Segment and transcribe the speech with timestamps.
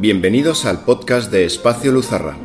[0.00, 2.36] Bienvenidos al podcast de Espacio Luzarra.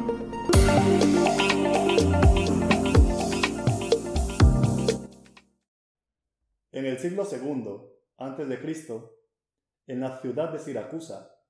[6.71, 7.89] En el siglo II
[8.19, 9.15] antes de Cristo,
[9.87, 11.41] en la ciudad de Siracusa,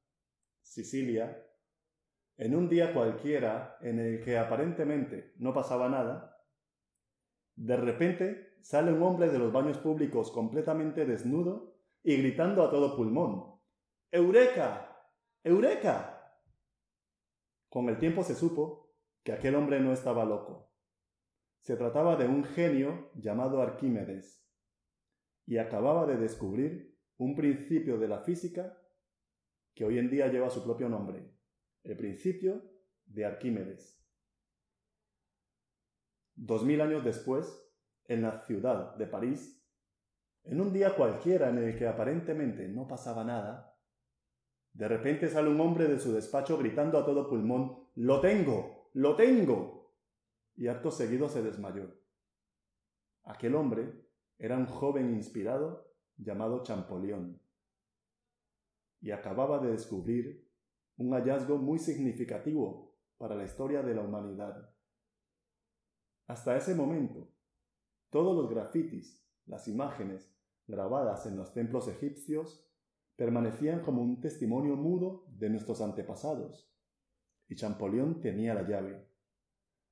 [0.61, 1.45] Sicilia,
[2.37, 6.41] en un día cualquiera en el que aparentemente no pasaba nada,
[7.57, 12.95] de repente sale un hombre de los baños públicos completamente desnudo y gritando a todo
[12.95, 13.59] pulmón,
[14.11, 14.88] ¡Eureka!
[15.43, 16.15] ¡Eureka!
[17.69, 18.93] Con el tiempo se supo
[19.23, 20.73] que aquel hombre no estaba loco.
[21.61, 24.39] Se trataba de un genio llamado Arquímedes,
[25.45, 28.77] y acababa de descubrir un principio de la física
[29.73, 31.33] que hoy en día lleva su propio nombre,
[31.83, 32.61] el principio
[33.05, 33.99] de Arquímedes.
[36.35, 37.67] Dos mil años después,
[38.05, 39.59] en la ciudad de París,
[40.43, 43.68] en un día cualquiera en el que aparentemente no pasaba nada,
[44.79, 48.89] de repente sale un hombre de su despacho gritando a todo pulmón, ¡Lo tengo!
[48.93, 49.93] ¡Lo tengo!
[50.55, 51.99] Y acto seguido se desmayó.
[53.25, 53.93] Aquel hombre
[54.37, 57.41] era un joven inspirado llamado Champollion
[59.01, 60.49] y acababa de descubrir
[60.95, 64.73] un hallazgo muy significativo para la historia de la humanidad.
[66.25, 67.33] Hasta ese momento,
[68.09, 70.33] todos los grafitis, las imágenes
[70.67, 72.68] grabadas en los templos egipcios,
[73.19, 76.73] permanecían como un testimonio mudo de nuestros antepasados.
[77.49, 79.05] Y Champollion tenía la llave.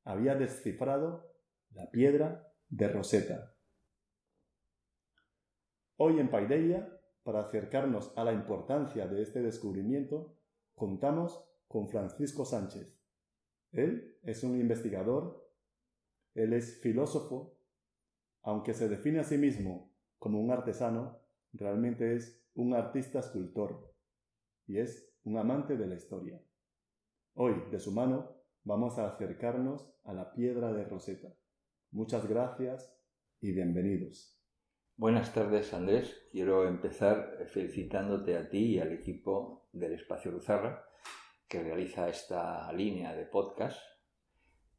[0.06, 1.30] Había descifrado
[1.72, 3.54] la piedra de Rosetta.
[5.98, 6.90] Hoy en Paideia,
[7.24, 10.38] para acercarnos a la importancia de este descubrimiento,
[10.74, 12.98] contamos con Francisco Sánchez.
[13.74, 15.52] Él es un investigador,
[16.34, 17.60] él es filósofo,
[18.44, 21.20] aunque se define a sí mismo como un artesano,
[21.52, 23.94] realmente es un artista escultor
[24.66, 26.42] y es un amante de la historia.
[27.36, 31.30] Hoy, de su mano, vamos a acercarnos a la piedra de Rosetta.
[31.92, 32.98] Muchas gracias
[33.42, 34.42] y bienvenidos.
[34.96, 36.28] Buenas tardes, Andrés.
[36.32, 40.84] Quiero empezar felicitándote a ti y al equipo del Espacio Luzarra
[41.48, 43.80] que realiza esta línea de podcast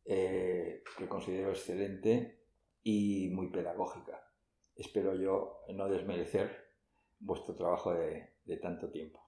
[0.04, 2.42] eh, que considero excelente
[2.82, 4.28] y muy pedagógica
[4.78, 6.67] espero yo no desmerecer
[7.20, 9.20] vuestro trabajo de, tanto tiempo.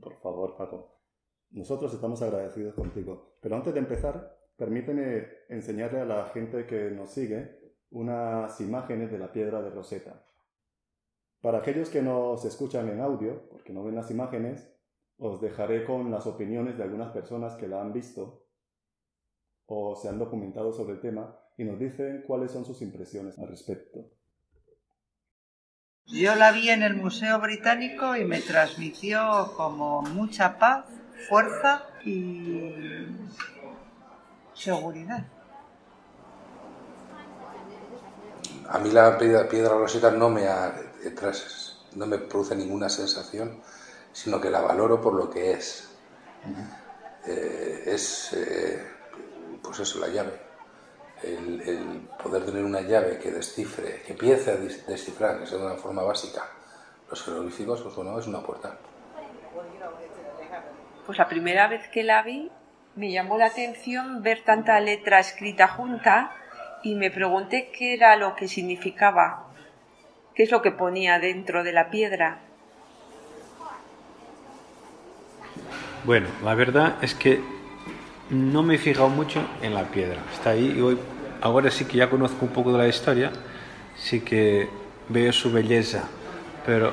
[0.00, 0.98] Por favor, Paco.
[1.50, 3.36] Nosotros estamos agradecidos contigo.
[3.40, 9.18] Pero antes de empezar, permíteme enseñarle a la gente que nos sigue unas imágenes de
[9.18, 10.26] la piedra de Rosetta.
[11.40, 14.74] Para aquellos que nos escuchan en audio, porque no ven las imágenes,
[15.18, 18.46] os dejaré con las opiniones de algunas personas que la han visto
[19.66, 23.48] o se han documentado sobre el tema y nos dicen cuáles son sus impresiones al
[23.48, 24.10] respecto.
[26.06, 30.84] Yo la vi en el Museo Británico y me transmitió como mucha paz,
[31.28, 33.06] fuerza y
[34.52, 35.24] seguridad.
[38.68, 40.46] A mí la piedra, roseta no me,
[41.94, 43.62] no me produce ninguna sensación,
[44.12, 45.88] sino que la valoro por lo que es.
[47.26, 48.86] Eh, es, eh,
[49.62, 50.43] pues eso, la llave
[51.22, 55.76] el, poder tener una llave que descifre, que empiece a descifrar, que sea de una
[55.76, 56.42] forma básica,
[57.08, 58.76] los jeroglíficos, pues bueno, es una puerta.
[61.06, 62.50] Pues la primera vez que la vi
[62.96, 66.32] me llamó la atención ver tanta letra escrita junta
[66.82, 69.46] y me pregunté qué era lo que significaba,
[70.34, 72.40] qué es lo que ponía dentro de la piedra.
[76.04, 77.40] Bueno, la verdad es que
[78.30, 80.22] no me he fijado mucho en la piedra.
[80.32, 80.98] Está ahí y hoy
[81.40, 83.30] ahora sí que ya conozco un poco de la historia,
[83.96, 84.68] sí que
[85.08, 86.08] veo su belleza,
[86.64, 86.92] pero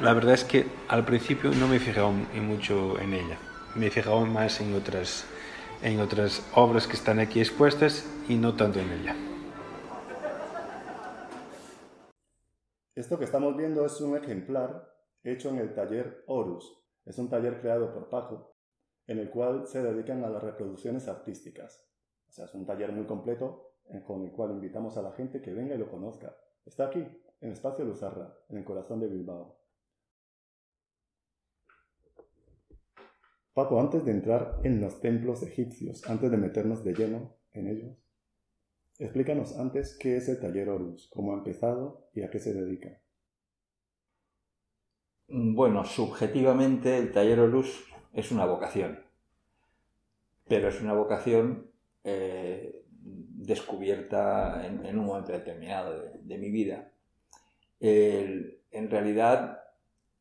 [0.00, 3.38] la verdad es que al principio no me he fijado mucho en ella,
[3.74, 5.24] me he fijado más en otras,
[5.82, 9.16] en otras obras que están aquí expuestas y no tanto en ella.
[12.96, 14.90] Esto que estamos viendo es un ejemplar
[15.22, 16.82] hecho en el taller Horus.
[17.04, 18.55] Es un taller creado por Paco,
[19.06, 21.86] en el cual se dedican a las reproducciones artísticas.
[22.28, 25.40] O sea, es un taller muy completo eh, con el cual invitamos a la gente
[25.40, 26.36] que venga y lo conozca.
[26.64, 27.06] Está aquí,
[27.40, 29.56] en Espacio Luzarra, en el corazón de Bilbao.
[33.54, 37.96] Paco, antes de entrar en los templos egipcios, antes de meternos de lleno en ellos,
[38.98, 43.00] explícanos antes qué es el taller Horus, cómo ha empezado y a qué se dedica.
[45.28, 47.82] Bueno, subjetivamente el taller Horus
[48.16, 49.04] es una vocación,
[50.48, 51.70] pero es una vocación
[52.02, 56.90] eh, descubierta en, un momento determinado de, mi vida.
[57.78, 59.60] en realidad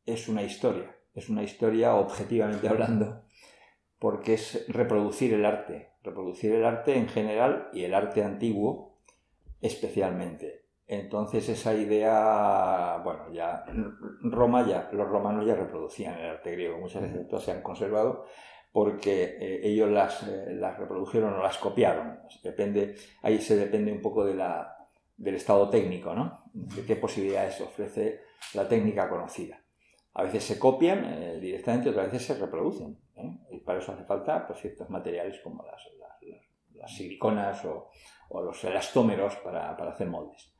[0.05, 3.23] es una historia, es una historia objetivamente hablando
[3.97, 8.99] porque es reproducir el arte, reproducir el arte en general y el arte antiguo
[9.61, 10.64] especialmente.
[10.87, 13.65] Entonces esa idea, bueno, ya
[14.21, 18.25] Roma ya, los romanos ya reproducían el arte griego, muchas veces se han conservado
[18.71, 22.19] porque eh, ellos las, eh, las, reprodujeron o las copiaron.
[22.43, 26.43] Depende, ahí se depende un poco de la, del estado técnico, ¿no?
[26.51, 28.19] De qué posibilidades ofrece
[28.53, 29.61] la técnica conocida.
[30.13, 32.99] A veces se copian eh, directamente, otras veces se reproducen.
[33.49, 35.81] Y para eso hace falta pues, ciertos materiales como las,
[36.75, 37.89] las, siliconas o,
[38.27, 40.53] o, los elastómeros para, para hacer moldes.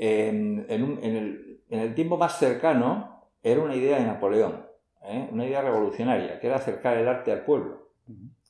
[0.00, 0.82] En, en,
[1.16, 4.66] el, en, el, tiempo más cercano era una idea de Napoleón,
[5.02, 5.28] ¿eh?
[5.32, 7.90] una idea revolucionaria, que era acercar el arte al pueblo.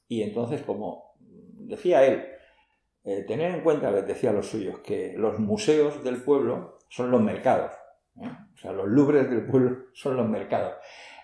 [0.08, 2.24] Y entonces, como decía él,
[3.04, 7.10] eh, tener en cuenta, les decía a los suyos, que los museos del pueblo son
[7.10, 7.72] los mercados.
[8.20, 8.30] ¿eh?
[8.54, 10.74] O sea, los lubres del pueblo son los mercados.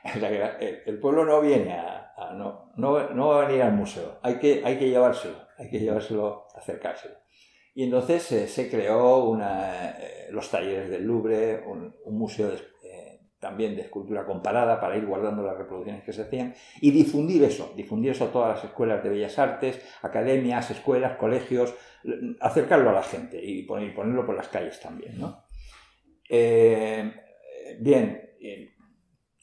[0.04, 2.04] O sea, que el pueblo no viene a,
[2.34, 5.80] no, no, no, va a venir al museo, hay que, hay que llevárselo, hay que
[5.80, 7.14] llevárselo, acercárselo.
[7.74, 9.96] Y entonces se creó una,
[10.30, 12.58] los talleres del Louvre, un, museo de,
[13.44, 17.74] también de escultura comparada para ir guardando las reproducciones que se hacían y difundir eso,
[17.76, 21.74] difundir eso a todas las escuelas de bellas artes, academias, escuelas, colegios,
[22.40, 25.20] acercarlo a la gente y ponerlo por las calles también.
[26.30, 27.12] Eh,
[27.80, 28.30] bien,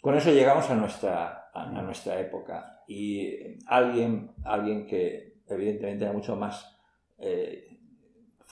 [0.01, 3.38] con eso llegamos a nuestra, a, nuestra época y
[3.68, 6.75] alguien, alguien que evidentemente era mucho más
[7.19, 7.70] eh,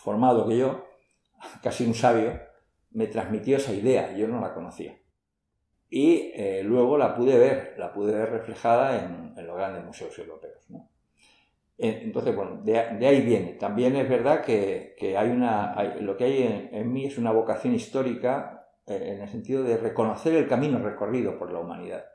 [0.03, 0.85] formado que yo,
[1.63, 2.39] casi un sabio,
[2.91, 4.99] me transmitió esa idea, yo no la conocía
[5.89, 10.67] y eh, luego la pude ver, la pude ver reflejada en, los grandes museos europeos.
[11.77, 13.53] Entonces, bueno, de, ahí viene.
[13.53, 18.67] También es verdad que, hay una, lo que hay en, mí es una vocación histórica
[18.85, 22.05] eh, en el sentido de reconocer el camino recorrido por la humanidad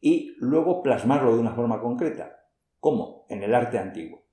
[0.00, 2.46] y luego plasmarlo de una forma concreta.
[2.78, 3.26] ¿Cómo?
[3.28, 4.24] En el arte antiguo.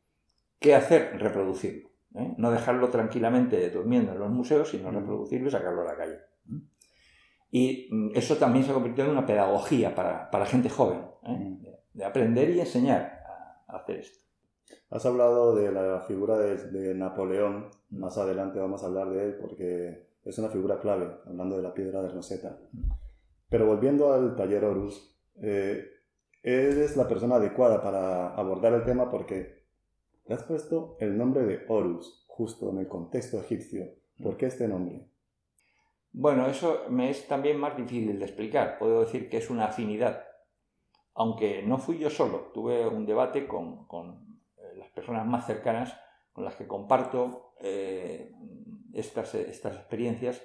[0.59, 1.19] ¿Qué hacer?
[1.19, 1.88] Reproducirlo.
[2.15, 2.33] ¿Eh?
[2.37, 6.19] No dejarlo tranquilamente durmiendo en los museos, sino reproducirlo y sacarlo a la calle.
[7.51, 11.79] Y mm, eso también se ha convertido en una pedagogía para, para gente joven, ¿eh?
[11.93, 13.23] de, aprender y enseñar
[13.67, 14.19] a, hacer esto.
[14.91, 20.09] Has hablado de la figura de, Napoleón, más adelante vamos a hablar de él porque
[20.23, 22.59] es una figura clave, hablando de la piedra de Rosetta.
[23.49, 25.85] Pero volviendo al taller Horus, eh,
[26.43, 29.58] eres la persona adecuada para abordar el tema porque
[30.33, 33.85] has puesto el nombre de Horus, justo en el contexto egipcio.
[34.21, 35.09] ¿Por qué este nombre?
[36.11, 38.77] Bueno, eso me es también más difícil de explicar.
[38.79, 40.25] Puedo decir que es una afinidad.
[41.13, 43.87] Aunque no fui yo solo, tuve un debate con,
[44.57, 45.95] eh, las personas más cercanas
[46.31, 48.31] con las que comparto eh,
[48.93, 50.41] estas, estas, experiencias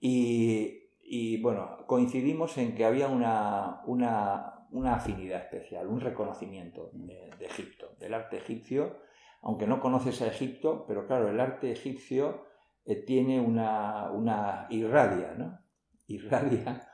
[0.00, 7.96] y, bueno, coincidimos en que había una, una, afinidad especial, un reconocimiento de, de Egipto,
[7.98, 8.98] del arte egipcio,
[9.42, 12.46] aunque no conoces a Egipto, pero claro, el arte egipcio
[12.84, 15.58] eh, tiene una, una irradia, ¿no?
[16.06, 16.86] Irradia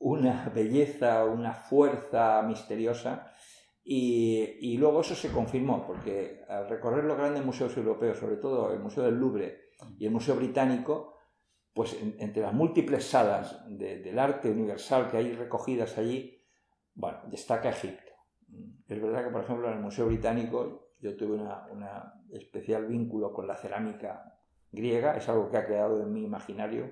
[0.00, 3.32] una belleza, una fuerza misteriosa
[3.84, 8.80] y, luego eso se confirmó, porque al recorrer los grandes museos europeos, sobre todo el
[8.80, 11.14] Museo del Louvre y el Museo Británico,
[11.74, 16.39] pues entre las múltiples salas del arte universal que hay recogidas allí,
[16.94, 18.12] bueno, destaca Egipto.
[18.88, 23.32] Es verdad que, por ejemplo, en el Museo Británico yo tuve una, una especial vínculo
[23.32, 24.36] con la cerámica
[24.72, 26.90] griega, es algo que ha quedado en mi imaginario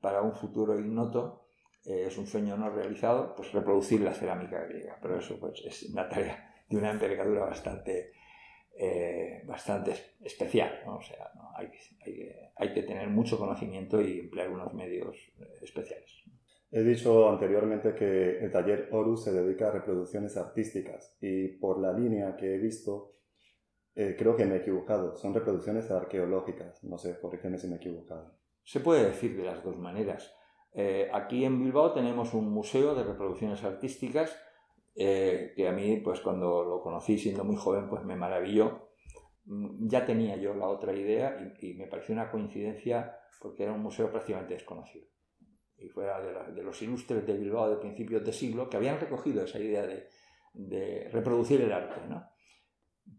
[0.00, 1.48] para un futuro ignoto,
[1.84, 5.84] eh, es un sueño no realizado, pues reproducir la cerámica griega, pero eso pues es
[5.84, 8.12] una tarea de una envergadura bastante,
[8.76, 11.70] eh, bastante especial, o sea, hay,
[12.56, 16.10] hay, que tener mucho conocimiento y emplear unos medios eh, especiales.
[16.70, 21.92] He dicho anteriormente que el taller Horus se dedica a reproducciones artísticas y por la
[21.92, 23.16] línea que he visto
[23.94, 25.16] eh, creo que me he equivocado.
[25.16, 26.84] Son reproducciones arqueológicas.
[26.84, 28.36] No sé, corrígeme si me he equivocado.
[28.62, 30.34] Se puede decir de las dos maneras.
[30.74, 34.36] Eh, aquí en Bilbao tenemos un museo de reproducciones artísticas
[34.94, 38.90] eh, que a mí, pues cuando lo conocí siendo muy joven, pues me maravilló.
[39.46, 43.82] Mm, ya tenía yo la otra idea y, me pareció una coincidencia porque era un
[43.82, 45.06] museo prácticamente desconocido.
[45.78, 49.58] Y fuera de, los ilustres de Bilbao de principios de siglo que habían recogido esa
[49.58, 50.08] idea de,
[50.54, 52.28] de reproducir el arte, ¿no?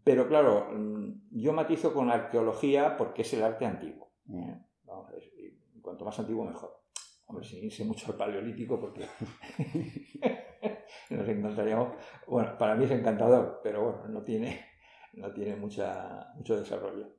[0.04, 4.12] Pero claro, mm, yo matizo con la arqueología porque es el arte antiguo.
[4.30, 4.58] ¿eh?
[5.88, 6.82] cuanto más antiguo mejor.
[7.26, 9.00] Hombre, sin irse mucho al paleolítico porque
[11.10, 11.96] nos encantaríamos.
[12.26, 14.66] Bueno, para mí es encantador, pero bueno, no tiene,
[15.14, 17.06] no tiene mucha, mucho desarrollo.
[17.06, 17.10] ¿eh?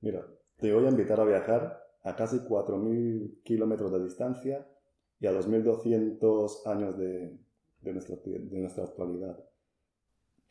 [0.00, 4.68] Mira, te voy a invitar a viajar a casi 4.000 kilómetros de distancia
[5.20, 7.38] y a 2.200 años de,
[7.80, 9.38] de, nuestra, de nuestra actualidad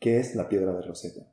[0.02, 1.32] ¿Qué es la piedra de Rosetta?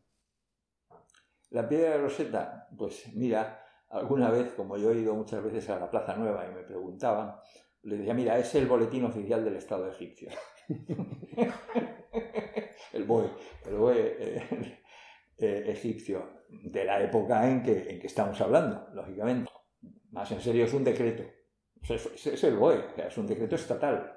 [1.49, 5.79] La piedra de Rosetta, pues mira, alguna vez, como yo he ido muchas veces a
[5.79, 7.33] la Plaza Nueva y me preguntaban,
[7.81, 10.29] le decía, mira, es el boletín oficial del Estado egipcio.
[12.93, 13.31] el BOE,
[13.65, 14.79] el BOE eh,
[15.39, 19.48] eh, egipcio, de la época en que, en que estamos hablando, lógicamente.
[20.11, 21.23] Más en serio, es un decreto.
[21.81, 24.13] Es, es el BOE, es un decreto estatal.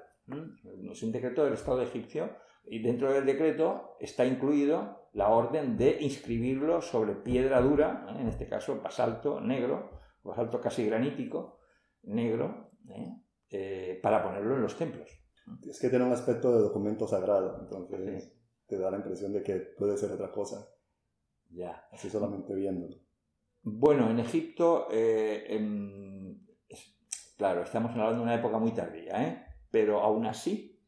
[0.91, 2.29] Es un decreto del Estado egipcio
[2.65, 8.21] y dentro del decreto está incluido la orden de inscribirlo sobre piedra dura, ¿eh?
[8.21, 11.59] en este caso basalto negro, basalto casi granítico,
[12.03, 13.19] negro, ¿eh?
[13.49, 15.09] Eh, para ponerlo en los templos.
[15.67, 18.33] Es que tiene un aspecto de documento sagrado, entonces
[18.65, 20.67] te da la impresión de que puede ser otra cosa.
[21.49, 21.85] Ya.
[21.91, 22.97] Así solamente viéndolo.
[23.65, 24.87] Bueno, en Egipto,
[27.37, 30.85] claro, estamos hablando de una época muy tardía, pero aún así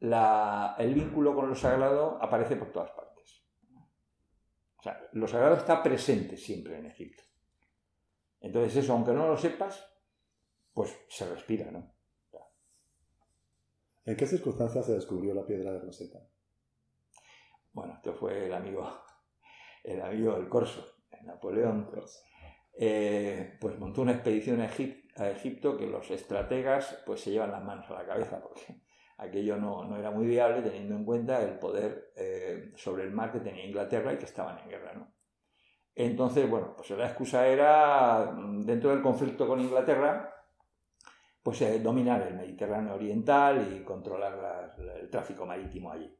[0.00, 3.44] el vínculo con lo sagrado aparece por todas partes.
[4.78, 7.24] O sea, lo sagrado está presente siempre en Egipto.
[8.40, 9.84] Entonces eso, aunque no lo sepas,
[10.72, 11.92] pues se respira, ¿no?
[14.04, 16.18] ¿En qué circunstancias se descubrió la piedra de Rosetta?
[17.72, 18.88] Bueno, esto fue el amigo,
[19.82, 21.88] el amigo del Corso, Napoleón.
[22.74, 27.62] Eh, pues montó una expedición a, a, Egipto que los estrategas pues se llevan las
[27.62, 28.80] manos a la cabeza porque
[29.18, 33.40] aquello no, era muy viable teniendo en cuenta el poder eh, sobre el mar que
[33.40, 34.94] tenía Inglaterra y que estaban en guerra.
[34.94, 35.12] ¿no?
[35.94, 40.34] Entonces, bueno, pues la excusa era, mm, dentro del conflicto con Inglaterra,
[41.42, 46.16] pues eh, dominar el Mediterráneo oriental y controlar el tráfico marítimo allí.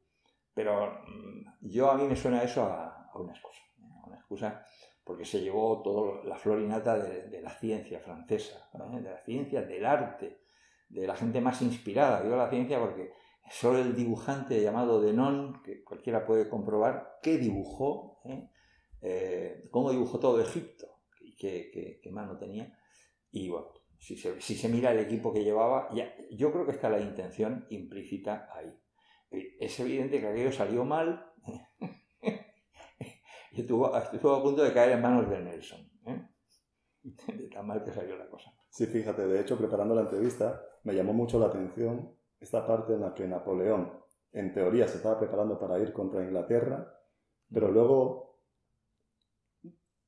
[0.52, 4.66] Pero mm, yo a mí me suena eso a, excusa, a una excusa
[5.04, 9.84] porque se llevó toda la florinata de, de la ciencia francesa, de la ciencia, del
[9.84, 10.42] arte,
[10.88, 13.12] de la gente más inspirada, digo la ciencia porque
[13.50, 18.48] solo el dibujante llamado Denon, que cualquiera puede comprobar, qué dibujó, ¿eh?
[19.02, 20.86] Eh, cómo dibujó todo Egipto
[21.20, 22.72] y qué, mano tenía.
[23.30, 23.68] Y bueno,
[23.98, 28.48] si se, mira el equipo que llevaba, ya, yo creo que está la intención implícita
[28.54, 28.72] ahí.
[29.30, 31.31] Es evidente que aquello salió mal
[33.56, 35.80] estuvo, estuvo, a punto de caer en manos de Nelson.
[36.06, 36.28] ¿eh?
[37.26, 38.52] De tan mal que salió la cosa.
[38.70, 43.00] Sí, fíjate, de hecho, preparando la entrevista, me llamó mucho la atención esta parte en
[43.00, 43.92] la que Napoleón,
[44.32, 46.92] en teoría, se estaba preparando para ir contra Inglaterra,
[47.52, 48.40] pero luego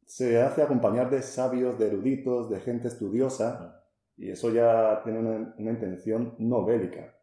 [0.07, 3.85] se hace acompañar de sabios, de eruditos, de gente estudiosa,
[4.17, 7.17] y eso ya tiene una, intención no bélica.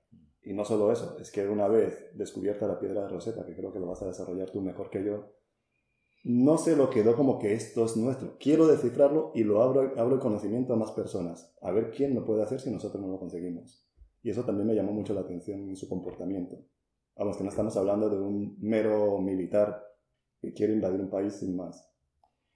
[0.44, 3.72] Y no solo eso, es que una vez descubierta la piedra de Rosetta, que creo
[3.72, 5.34] que lo vas a desarrollar tú mejor que yo,
[6.24, 8.38] no se lo quedó como que esto es nuestro.
[8.40, 11.56] Quiero descifrarlo y lo abro, abro el conocimiento a más personas.
[11.62, 13.88] A ver quién lo puede hacer si nosotros no lo conseguimos.
[14.22, 16.58] Y eso también me llamó mucho la atención en su comportamiento.
[17.16, 19.84] Vamos, que no estamos hablando de un mero militar
[20.40, 21.88] que quiere invadir un país sin más.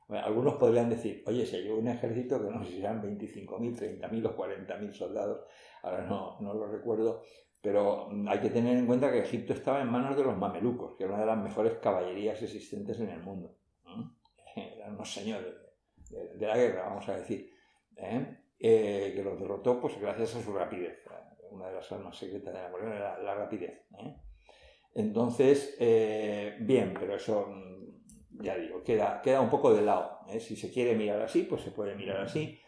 [0.09, 4.25] algunos podrían decir, oye, se llevó un ejército que no sé si eran 25.000, 30.000
[4.25, 5.45] o 40.000 soldados,
[5.81, 7.21] ahora no, no lo recuerdo,
[7.65, 11.03] pero hay que tener en cuenta que Egipto estaba en manos de los mamelucos, que
[11.03, 13.57] era una de las mejores caballerías existentes en el mundo.
[14.55, 15.47] Eran unos señores
[16.11, 17.49] de, la guerra, vamos a decir,
[17.97, 18.37] ¿eh?
[18.59, 20.99] Eh, que los derrotó pues, gracias a su rapidez.
[21.49, 23.87] Una de las armas secretas de Napoleón era la rapidez.
[23.97, 24.15] ¿eh?
[24.93, 25.75] Entonces,
[26.59, 30.19] bien, pero eso, mm, ya digo, queda, queda un poco de lado.
[30.39, 32.59] Si se quiere mirar así, pues se puede mirar así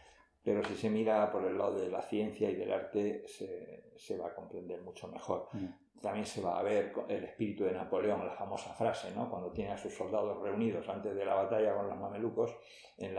[0.47, 4.27] pero si se mira por el lado de la ciencia y del arte se, va
[4.27, 5.49] a comprender mucho mejor.
[5.51, 5.99] Mm.
[6.01, 9.29] También se va a ver el espíritu de Napoleón, la famosa frase, ¿no?
[9.29, 12.55] cuando tiene a sus soldados reunidos antes de la batalla con los mamelucos
[12.97, 13.17] en,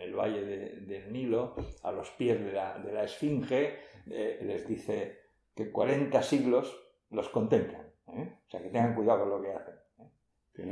[0.00, 3.76] el, valle del Nilo, a los pies de la, esfinge,
[4.10, 5.16] eh, les dice
[5.54, 6.76] que 40 siglos
[7.10, 7.86] los contemplan.
[8.08, 8.36] ¿eh?
[8.48, 9.74] O sea, que tengan cuidado con lo que hacen.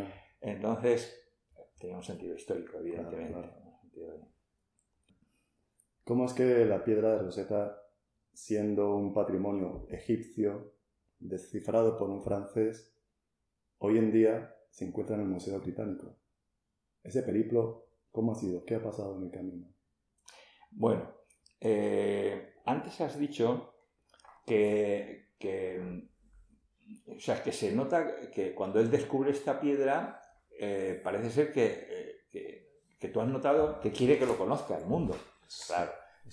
[0.00, 0.12] ¿eh?
[0.40, 1.30] Entonces,
[1.78, 3.66] tiene un sentido histórico, evidentemente.
[6.06, 7.82] ¿Cómo es que la piedra de Rosetta,
[8.32, 10.72] siendo un patrimonio egipcio,
[11.18, 12.96] descifrado por un francés,
[13.78, 16.14] hoy en día se encuentra en el Museo Británico?
[17.02, 18.64] Ese periplo, ¿cómo ha sido?
[18.64, 19.66] ¿Qué ha pasado en el camino?
[20.70, 21.12] Bueno,
[21.60, 23.74] eh, antes has dicho
[24.46, 25.32] que,
[27.08, 30.22] o sea, que se nota que cuando él descubre esta piedra,
[30.56, 34.86] eh, parece ser que, que, que, tú has notado que quiere que lo conozca el
[34.86, 35.16] mundo.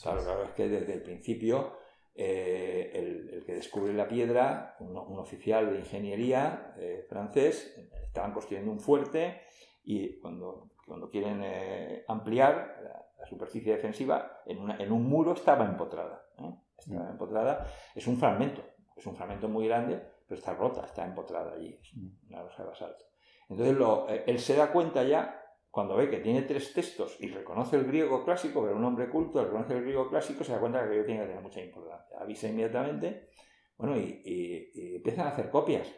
[0.01, 1.77] Claro, claro, es que desde el principio
[2.15, 8.79] eh, el, que descubre la piedra, un, oficial de ingeniería eh, francés, estaban construyendo un
[8.79, 9.41] fuerte
[9.84, 16.25] y cuando, cuando quieren eh, ampliar la, superficie defensiva, en, en, un muro estaba empotrada.
[16.77, 17.12] Estaba mm.
[17.12, 18.62] empotrada, es un fragmento,
[18.98, 21.93] es un fragmento muy grande, pero está rota, está empotrada allí, es
[22.29, 23.05] una rosa de basalto.
[23.48, 25.42] Entonces lo- él se da cuenta ya,
[25.74, 29.44] cuando ve que tiene tres textos y reconoce el griego clásico, pero un hombre culto,
[29.44, 32.15] reconoce el griego clásico, se da cuenta que aquello tiene que tener mucha importancia.
[32.20, 33.30] Avisa inmediatamente,
[33.75, 35.92] bueno, y, empiezan a hacer copias.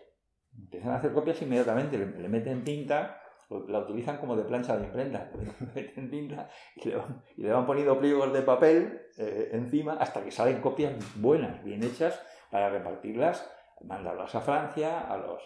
[0.58, 5.30] Empiezan a hacer copias inmediatamente, le, meten tinta, la utilizan como de plancha de imprenta,
[5.36, 10.62] le meten tinta y le van, poniendo pliegos de papel eh, encima hasta que salen
[10.62, 12.18] copias buenas, bien hechas,
[12.50, 13.46] para repartirlas,
[13.82, 15.44] mandarlas a Francia, a los,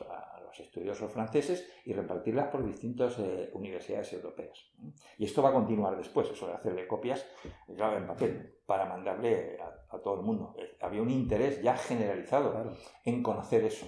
[0.49, 4.71] los estudiosos franceses y repartirlas por distintas eh, universidades europeas.
[5.17, 7.25] Y esto va a continuar después, eso de hacerle copias,
[7.75, 10.55] claro, en papel, para mandarle a, a todo el mundo.
[10.57, 12.71] Eh, Había un interés ya generalizado Claro.
[13.05, 13.87] en conocer eso.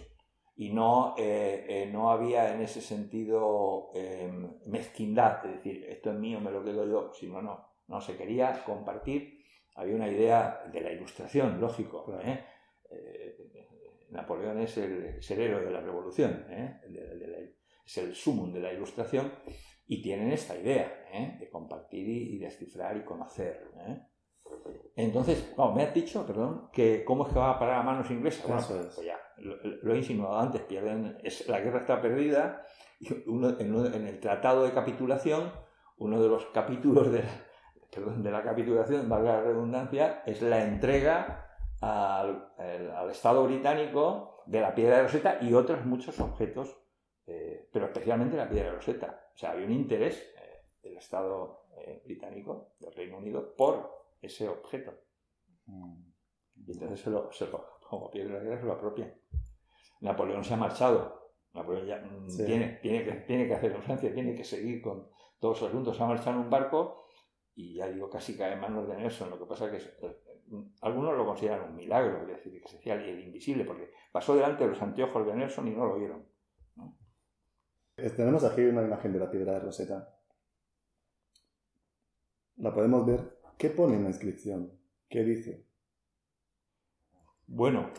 [0.56, 4.32] Y no, eh, eh, no había en ese sentido eh,
[4.68, 8.64] mezquindad, es decir, esto es mío, me lo quedo yo, sino no, no, se quería
[8.64, 9.40] compartir.
[9.76, 12.06] Había una idea de la ilustración, lógico.
[12.06, 12.22] Claro.
[12.28, 12.46] ¿eh?
[14.12, 16.80] Napoleón es el, es el héroe de la revolución, ¿eh?
[16.88, 17.38] De- de la-
[17.86, 19.32] es el sumum de la ilustración
[19.88, 21.38] y tienen esta idea ¿eh?
[21.40, 23.70] de compartir y, y descifrar y conocer.
[23.88, 24.02] ¿eh?
[24.96, 28.46] Entonces, me has dicho, perdón, que cómo es que va a parar a manos inglesas.
[28.46, 28.62] Bueno,
[28.96, 32.64] pues ya, lo, lo he insinuado antes, pierden, es, la guerra está perdida
[33.00, 35.52] y uno- en, uno- en el tratado de capitulación,
[35.98, 37.30] uno de los capítulos de la,
[37.92, 41.51] perdón, de la capitulación, valga la redundancia, es la entrega
[41.82, 46.78] al, al- al Estado británico de la piedra de Rosetta y otros muchos objetos,
[47.28, 49.30] eh, pero especialmente la piedra de Rosetta.
[49.34, 54.48] O sea, había un interés eh, del Estado eh, británico, del Reino Unido, por ese
[54.48, 54.94] objeto.
[56.56, 59.14] Y entonces se lo, se lo- como piedra de guerra, se lo apropian.
[60.02, 61.32] Napoleón se ha marchado.
[61.54, 62.46] Napoleón ya mm, Sí.
[62.46, 65.10] tiene, tiene, que, tiene que hacer en Francia, tiene que seguir con
[65.40, 65.98] todos los asuntos.
[65.98, 67.06] Se ha marchado en un barco
[67.56, 69.30] y ya digo, casi cae en manos de Nelson.
[69.30, 70.08] Lo que pasa es que
[70.82, 74.64] algunos lo consideran un milagro, es decir, que se hacía el invisible, porque pasó delante
[74.64, 76.26] de los anteojos de Nelson y no lo vieron.
[77.98, 80.16] Eh, Tenemos aquí una imagen de la piedra de Rosetta.
[82.58, 83.40] La podemos ver.
[83.58, 84.72] ¿Qué pone en la inscripción?
[85.10, 85.66] ¿Qué dice?
[87.48, 87.92] Bueno,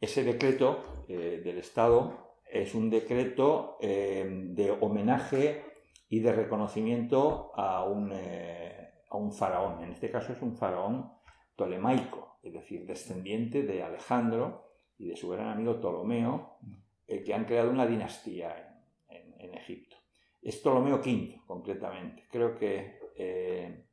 [0.00, 5.64] ese decreto eh, del Estado es un decreto eh, de homenaje
[6.08, 9.82] y de reconocimiento a un, eh, a un faraón.
[9.82, 11.12] En este caso es un faraón
[11.56, 14.64] tolemaico, es decir, descendiente de Alejandro
[14.98, 16.58] y de su gran amigo Ptolomeo,
[17.06, 19.96] eh, que han creado una dinastía en, Egipto.
[20.42, 22.24] Es Ptolomeo V, concretamente.
[22.30, 23.86] Creo que eh,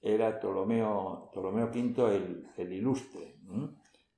[0.00, 2.16] era Ptolomeo, Ptolomeo V
[2.56, 3.36] el, ilustre.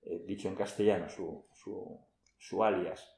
[0.02, 3.16] eh, dicho en castellano, su, alias.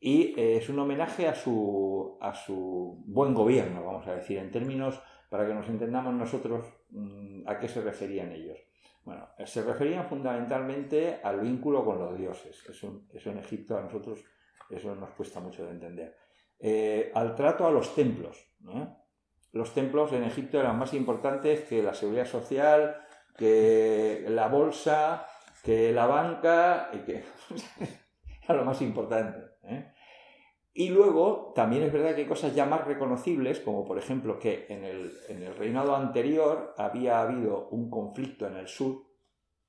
[0.00, 4.50] Y eh, es un homenaje a su, a su buen gobierno, vamos a decir, en
[4.50, 8.58] términos, para que nos entendamos nosotros mm, a qué se referían ellos.
[9.02, 12.62] Bueno, se referían fundamentalmente al vínculo con los dioses.
[12.68, 14.24] Eso, eso en Egipto a nosotros
[14.70, 16.16] eso nos cuesta mucho de entender.
[16.58, 18.46] Eh, al trato a los templos.
[19.52, 22.96] Los templos en Egipto eran más importantes que la seguridad social,
[23.36, 25.26] que la bolsa,
[25.64, 27.24] que la banca, y que
[28.44, 29.40] era lo más importante.
[29.64, 29.92] ¿eh?
[30.72, 34.66] Y luego también es verdad que hay cosas ya más reconocibles, como por ejemplo que
[34.68, 39.04] en el, en el reinado anterior había habido un conflicto en el sur,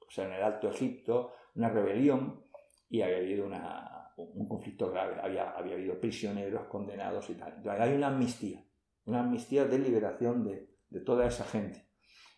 [0.07, 2.43] o sea, en el Alto Egipto, una rebelión,
[2.89, 7.53] y había habido una- un conflicto grave, había, había habido prisioneros condenados y tal.
[7.57, 8.63] Entonces, hay una amnistía,
[9.05, 11.87] una amnistía de liberación de, de toda esa gente.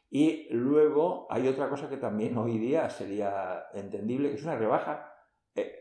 [0.09, 5.12] Y luego hay otra cosa que también hoy día sería entendible, que es una rebaja,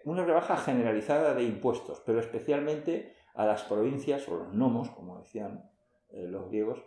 [0.05, 5.71] una rebaja generalizada de impuestos, pero especialmente a las provincias o los nomos, como decían
[6.11, 6.83] eh, los griegos,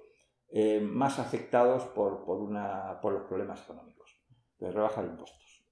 [0.49, 4.21] eh, más afectados por, por, una, por los problemas económicos.
[4.59, 5.65] Rebaja de impuestos.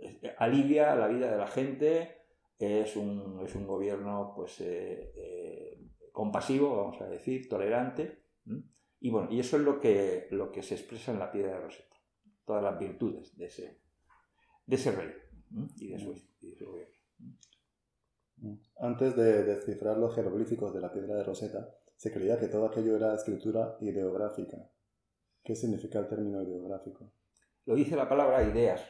[0.00, 2.24] Eh, alivia la vida de la gente,
[2.58, 5.80] es un, es un gobierno pues, eh, eh,
[6.12, 8.24] compasivo, vamos a decir, tolerante.
[9.00, 11.60] Y bueno, y eso es lo que, lo que se expresa en la piedra de
[11.60, 11.96] Rosetta.
[12.44, 13.80] Todas las virtudes de ese,
[14.66, 15.12] de ese rey.
[15.76, 16.94] Y de su, y de su gobierno.
[18.80, 22.96] Antes de descifrar los jeroglíficos de la piedra de Rosetta, se creía que todo aquello
[22.96, 24.58] era escritura ideográfica.
[25.42, 27.12] ¿Qué significa el término ideográfico?
[27.66, 28.82] Lo dice la palabra ideas,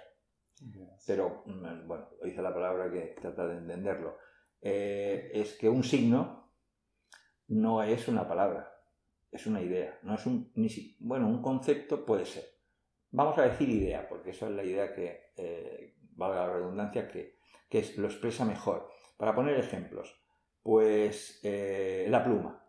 [1.07, 4.17] pero mm, bueno, lo dice la palabra que trata de entenderlo.
[4.61, 6.51] Eh, es que un signo
[7.49, 8.73] no es una palabra,
[9.31, 12.45] es una idea, no es un, ni si- bueno, un concepto puede ser.
[13.11, 17.37] Vamos a decir idea, porque esa es la idea que, eh, valga la redundancia, que,
[17.69, 18.89] que lo expresa mejor.
[19.17, 20.15] Para poner ejemplos,
[20.63, 22.65] pues eh, la pluma.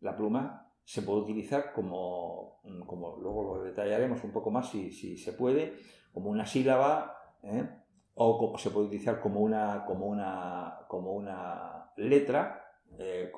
[0.00, 5.18] La pluma se puede utilizar como, como luego lo detallaremos un poco más si, si
[5.18, 5.74] se puede,
[6.12, 7.68] como una sílaba, ¿eh?
[8.14, 12.64] o como- se puede utilizar como una, como una, como una letra,
[12.98, 13.30] eh,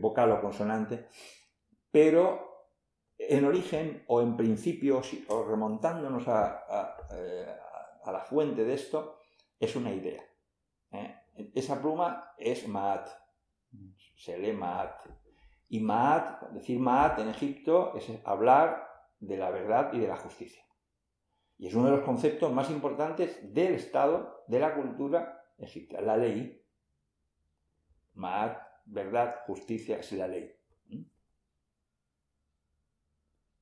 [0.00, 1.08] vocal o consonante,
[1.90, 2.46] pero
[3.18, 6.64] en origen o en principio, o remontándonos a,
[8.12, 9.18] la fuente de esto,
[9.58, 10.22] es una idea.
[11.54, 13.08] Esa pluma es Maat,
[14.16, 15.06] se lee Maat.
[15.68, 18.88] Y Maat, decir Maat en Egipto es hablar
[19.18, 20.62] de la verdad y de la justicia.
[21.58, 26.16] Y es uno de los conceptos más importantes del Estado, de la cultura egipcia, la
[26.16, 26.62] ley.
[28.14, 30.54] Ma'at, verdad, justicia es la ley.
[30.88, 31.02] ¿Mm?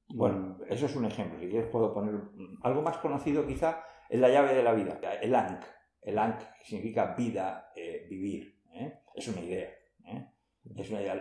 [0.08, 1.38] Bueno, eso es un ejemplo.
[1.38, 2.20] Si quieres puedo poner
[2.62, 5.64] algo más conocido quizá es la llave de la vida, el Ankh.
[6.02, 8.60] El Ankh significa vida, eh, vivir.
[8.74, 9.00] ¿eh?
[9.14, 9.70] Es una idea.
[10.06, 10.28] ¿eh?
[10.76, 11.14] Es una idea.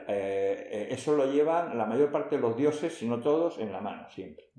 [0.89, 4.09] eso lo llevan la mayor parte de los dioses, si no todos, en la mano,
[4.09, 4.51] siempre.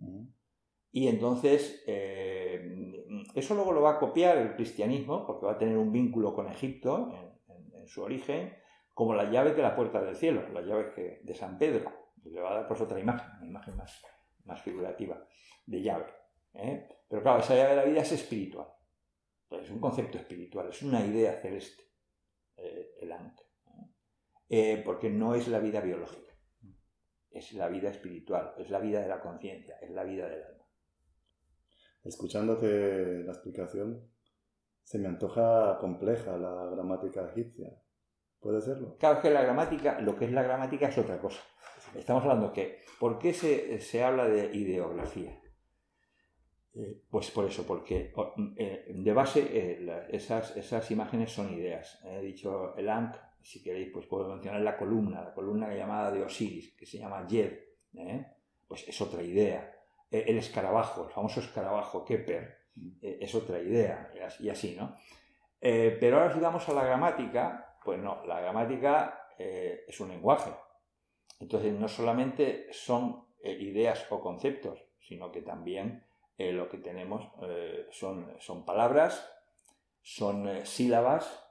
[0.92, 5.90] Y entonces, eso luego lo va a copiar el cristianismo, porque va a tener un
[5.90, 7.12] vínculo con Egipto
[7.48, 8.54] en, su origen,
[8.92, 11.90] como las llaves de la puerta del cielo, las llaves de San Pedro.
[12.22, 14.02] Le va a dar pues otra imagen, una imagen más,
[14.44, 15.22] más figurativa
[15.66, 16.06] de llave.
[16.54, 16.88] ¿Eh?
[17.08, 18.68] Pero claro, esa llave de la vida es espiritual.
[19.50, 21.84] Es un concepto espiritual, es una idea celeste,
[22.56, 23.40] eh, el Ankh.
[24.84, 26.32] porque no es la vida biológica,
[27.30, 30.64] es la vida espiritual, es la vida de la conciencia, es la vida del alma
[32.04, 34.10] escuchándote la explicación,
[34.82, 37.70] se me antoja compleja la gramática egipcia.
[38.38, 38.96] ¿Puede serlo?
[38.98, 41.40] Claro, que la gramática, lo que es la gramática es otra cosa.
[41.94, 45.40] Estamos hablando que, ¿por qué se, habla de ideografía?
[46.76, 48.12] Eh, pues por eso, porque
[48.56, 52.00] eh, de base eh, esas, esas imágenes son ideas.
[52.04, 56.22] He dicho el Ankh, si queréis, pues puedo mencionar la columna, la columna llamada de
[56.22, 57.52] Osiris, que se llama Yed,
[58.66, 59.70] pues es otra idea.
[60.10, 62.56] El escarabajo, el famoso escarabajo, Kepler,
[63.02, 64.10] eh, es otra idea,
[64.40, 64.96] y así, ¿no?
[65.60, 70.50] Pero ahora si vamos a la gramática, pues no, la gramática es un lenguaje.
[71.40, 76.04] Entonces no solamente son ideas o conceptos, sino que también
[76.38, 77.28] lo que tenemos
[77.90, 79.30] son, son, palabras,
[80.02, 81.44] son sílabas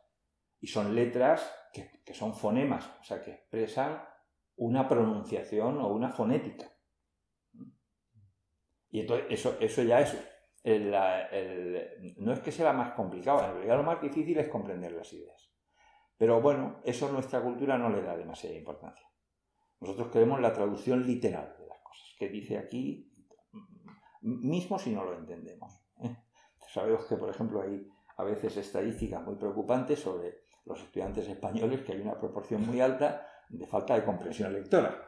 [0.59, 4.03] y son letras que, que son fonemas, o sea, que expresan
[4.55, 6.73] una pronunciación o una fonética.
[8.93, 10.15] Y entonces eso, eso ya es...
[12.17, 15.51] no es que sea más complicado, en realidad lo más difícil es comprender las ideas.
[16.15, 19.07] Pero bueno, eso nuestra cultura no le da demasiada importancia.
[19.79, 23.11] Nosotros queremos la traducción literal de las cosas, que dice aquí,
[24.23, 25.79] mismo si no lo entendemos.
[26.01, 26.15] ¿eh?
[26.67, 31.93] Sabemos que, por ejemplo, hay a veces estadísticas muy preocupantes sobre los estudiantes españoles, que
[31.93, 35.07] hay una proporción muy alta de falta de comprensión lectora.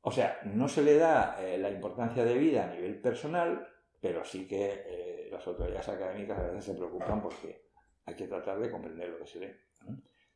[0.00, 3.68] O sea, no se le da eh, la importancia de vida a nivel personal,
[4.00, 7.68] pero sí que eh, las autoridades académicas a veces se preocupan porque
[8.04, 9.54] hay que tratar de comprender lo que se lee.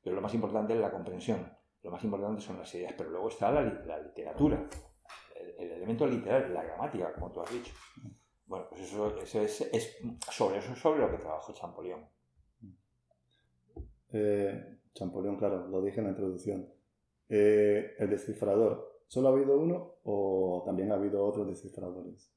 [0.02, 3.28] Pero lo más importante es la comprensión, lo más importante son las ideas, pero luego
[3.28, 3.62] está la,
[3.98, 4.68] literatura,
[5.58, 7.72] el, elemento literal, la gramática, como tú has dicho.
[8.46, 9.98] Bueno, pues eso, es,
[10.30, 12.06] sobre eso sobre lo que trabajó Champollion.
[14.12, 16.68] Eh, Champollion, claro, lo dije en la introducción.
[17.28, 22.32] el descifrador, ¿Solo ha habido uno o también ha habido otros descifradores?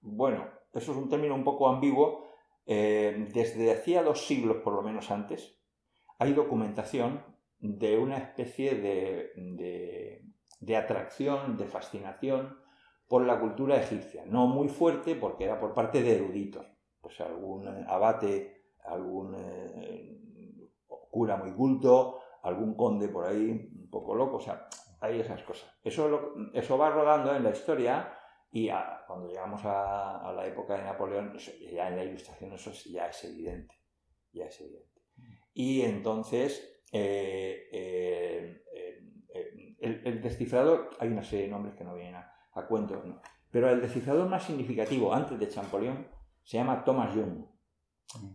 [0.00, 2.24] Bueno, eso es un término un poco ambiguo.
[2.64, 5.58] Eh, desde hacía dos siglos, por lo menos antes,
[6.18, 7.22] hay documentación
[7.58, 10.24] de una especie de, de,
[10.76, 12.58] atracción, de fascinación
[13.08, 14.24] por la cultura egipcia.
[14.26, 16.66] No muy fuerte porque era por parte de eruditos.
[17.00, 20.18] Pues algún abate, algún eh,
[21.10, 24.36] cura muy culto, algún conde por ahí un poco loco.
[24.36, 24.66] O sea,
[25.00, 25.70] hay esas cosas.
[25.82, 28.12] Eso, eso va rodando en la historia
[28.50, 28.70] y
[29.06, 31.36] cuando llegamos a, la época de Napoleón,
[31.72, 33.74] ya en la ilustración eso ya es evidente.
[34.32, 35.02] Ya es evidente.
[35.52, 38.62] Y entonces, eh, eh,
[39.86, 43.02] eh, el, descifrador, hay una serie de nombres que no vienen a, cuento,
[43.50, 46.06] pero el descifrador más significativo antes de Champollion
[46.42, 47.44] se llama Thomas Young,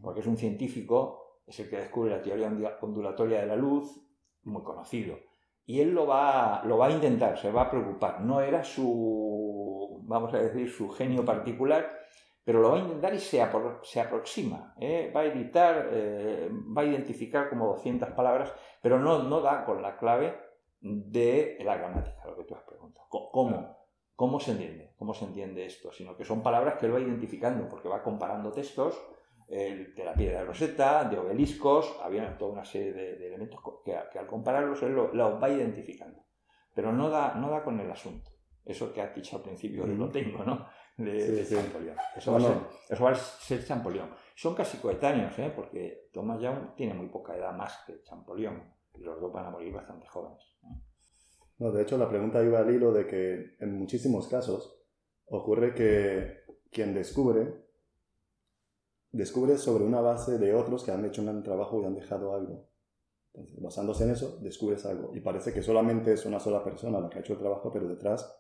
[0.02, 4.00] porque es un científico, es el que descubre la teoría ondulatoria de la luz,
[4.44, 5.18] muy conocido
[5.66, 8.22] y él lo va, lo va a intentar, se va a preocupar.
[8.22, 11.90] No era su, vamos a decir, su genio particular,
[12.44, 13.42] pero lo va a intentar y se,
[13.84, 14.74] se aproxima.
[14.80, 15.12] ¿eh?
[15.16, 19.82] Va a editar, eh, va a identificar como 200 palabras, pero no, no da con
[19.82, 20.38] la clave
[20.82, 23.08] de la gramática, lo que tú has preguntado.
[23.10, 23.78] ¿Cómo?
[24.16, 24.94] ¿Cómo se entiende?
[24.98, 25.92] ¿Cómo se entiende esto?
[25.92, 29.02] Sino que son palabras que él va identificando, porque va comparando textos
[29.52, 34.28] de la piedra de Rosetta, de obeliscos, había toda una serie de, elementos que, al
[34.28, 36.24] compararlos él los lo va identificando.
[36.74, 38.32] Pero no da, no da con el asunto.
[38.64, 40.68] Eso que has dicho al principio de lo tengo, ¿no?
[40.96, 41.98] De, Champollion.
[42.16, 42.58] Eso, va a ser,
[42.90, 44.10] eso, va a ser, Champollion.
[44.36, 45.52] Son casi coetáneos, ¿eh?
[45.54, 48.72] porque Thomas Young tiene muy poca edad más que Champollion.
[48.94, 50.42] Y los dos van a morir bastante jóvenes.
[51.58, 54.82] No, de hecho, la pregunta iba al hilo de que en muchísimos casos
[55.26, 57.66] ocurre que quien descubre,
[59.12, 62.34] descubre sobre una base de otros que han hecho un gran trabajo y han dejado
[62.34, 62.68] algo.
[63.34, 65.16] Entonces, basándose en eso, descubres algo.
[65.16, 67.88] Y parece que solamente es una sola persona la que ha hecho el trabajo, pero
[67.88, 68.36] detrás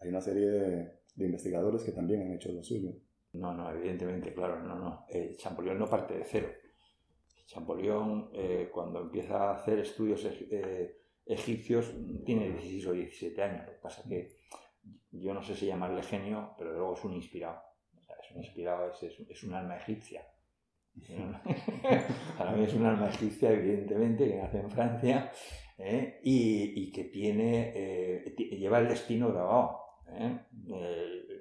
[0.00, 2.92] hay una serie de, de investigadores que también han hecho lo suyo.
[3.34, 5.06] No, no, evidentemente, claro, no, no.
[5.08, 6.48] Eh, Champollion no parte de cero.
[7.52, 11.92] Champollion, eh, cuando empieza a hacer estudios eh, egipcios,
[12.24, 13.66] tiene 16 o 17 años.
[13.66, 14.36] Lo que pasa es que
[15.10, 17.60] yo no sé si llamarle genio, pero luego es un inspirado.
[17.98, 20.26] O sea, es un inspirado, es, un alma egipcia.
[22.38, 25.32] Para mí es un alma egipcia, evidentemente, que nace en Francia
[25.78, 26.20] ¿eh?
[26.22, 29.78] y, que tiene, eh, lleva el destino grabado.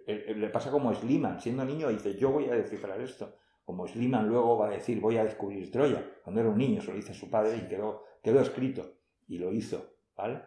[0.08, 3.38] le pasa como Sliman, siendo niño dice, yo voy a descifrar esto.
[3.65, 6.04] Como Sliman luego va a decir, voy a descubrir Troya.
[6.24, 8.97] Cuando era un niño, se lo dice su padre y quedó, quedó escrito.
[9.28, 10.41] Y lo hizo, ¿vale?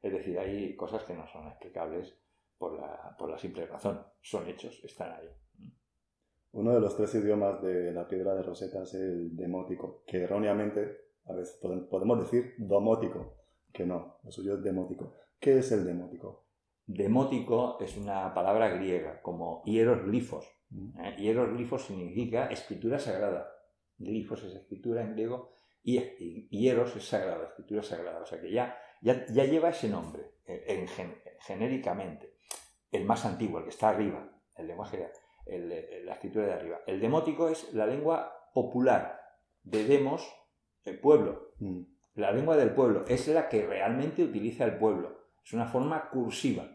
[0.00, 2.16] Es decir, hay cosas que no son explicables
[2.56, 4.02] por la, por la simple razón.
[4.20, 5.28] Son hechos, están ahí.
[6.52, 11.10] Uno de los tres idiomas de la piedra de Rosetta es el demótico, que erróneamente
[11.26, 13.36] a veces podemos decir domótico,
[13.72, 15.14] que no, lo suyo es demótico.
[15.38, 16.46] ¿Qué es el demótico?
[16.86, 20.59] Demótico es una palabra griega, como hieroglifos.
[20.98, 21.16] ¿Eh?
[21.18, 23.52] Hieroglifos significa escritura sagrada.
[23.98, 25.52] Glifos es escritura en griego
[25.82, 28.20] y hieros es sagrada, escritura sagrada.
[28.20, 32.34] O sea que ya, ya, ya lleva ese nombre eh, en, en, genéricamente.
[32.90, 35.10] El más antiguo, el que está arriba, el lenguaje,
[35.46, 36.80] el, el, la escritura de arriba.
[36.86, 39.20] El demótico es la lengua popular
[39.62, 40.28] de demos,
[40.84, 41.52] el pueblo.
[41.58, 41.82] Mm.
[42.14, 45.20] La lengua del pueblo es la que realmente utiliza el pueblo.
[45.44, 46.68] Es una forma cursiva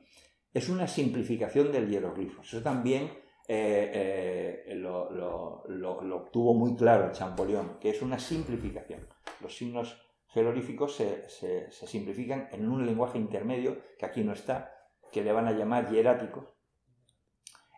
[0.56, 2.42] es una simplificación del hieroglifo.
[2.42, 3.12] Eso también
[3.48, 9.08] eh, eh, lo, obtuvo muy claro Champollion, que es una simplificación.
[9.42, 14.74] Los signos jeroglíficos se, simplifican en un lenguaje intermedio, que aquí no está,
[15.12, 16.46] que le van a llamar hieráticos.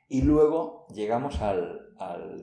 [0.08, 1.93] Y luego llegamos al,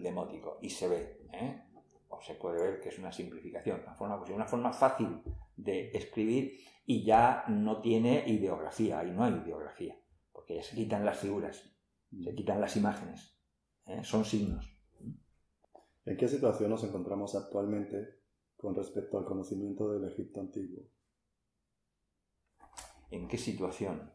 [0.03, 1.63] demótico y se ve, ¿eh?
[2.09, 5.23] o se puede ver que es una simplificación, una forma, pues, una forma fácil
[5.57, 9.97] de escribir y ya no tiene ideografía, ahí no hay ideografía
[10.45, 11.74] porque ya se quitan las figuras,
[12.23, 13.37] se quitan las imágenes,
[13.87, 14.03] ¿eh?
[14.05, 14.71] son signos.
[16.05, 18.21] ¿En qué situación nos encontramos actualmente
[18.57, 20.85] con respecto al conocimiento del Egipto antiguo?
[23.11, 24.13] ¿En qué situación?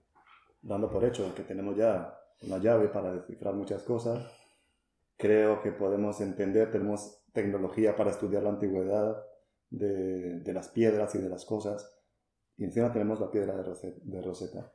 [0.61, 4.31] Dando por hecho que tenemos ya una llave para descifrar muchas cosas,
[5.17, 9.23] creo que podemos entender, tenemos tecnología para estudiar la antigüedad
[9.69, 11.95] de, de las piedras y de las cosas,
[12.57, 14.73] y encima tenemos la piedra de Rosetta.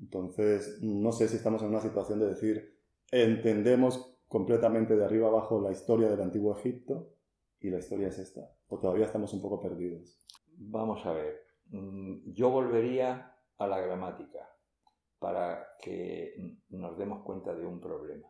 [0.00, 2.78] Entonces, no sé si estamos en una situación de decir,
[3.10, 7.14] entendemos completamente de arriba abajo la historia del antiguo Egipto
[7.58, 10.18] y la historia es esta, o todavía estamos un poco perdidos.
[10.56, 14.48] Vamos a ver, mm, yo volvería a la gramática
[15.18, 18.28] para que nos demos cuenta de un problema.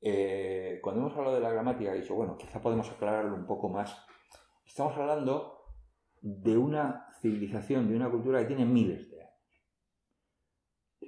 [0.00, 3.68] Eh, cuando hemos hablado de la gramática, he dicho, bueno, quizá podemos aclararlo un poco
[3.68, 3.96] más.
[4.64, 5.62] Estamos hablando
[6.20, 9.13] de una civilización, de una cultura que tiene miles de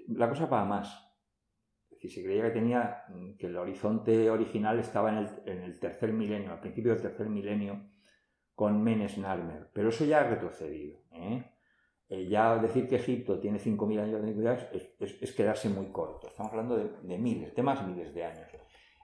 [0.09, 1.05] la cosa va más.
[1.91, 5.63] Es decir, se creía que tenía mm, que el horizonte original estaba en el, en
[5.63, 7.89] el tercer milenio, al principio del tercer milenio,
[8.55, 9.71] con Menes Narmer.
[9.73, 11.01] Pero eso ya ha retrocedido.
[11.13, 11.45] ¿eh?
[12.09, 16.29] Eh, ya decir que Egipto tiene 5.000 años de antigüedad es, quedarse muy corto.
[16.29, 18.49] Estamos hablando de, de, miles, de más miles de años.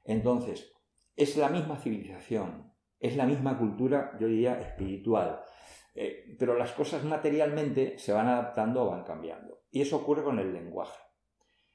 [0.05, 0.73] Entonces,
[1.17, 5.43] es la misma civilización, es la misma cultura, yo diría, espiritual.
[5.95, 9.52] Eh, pero las cosas materialmente se van adaptando o van cambiando.
[9.73, 11.01] Y eso ocurre con el lenguaje.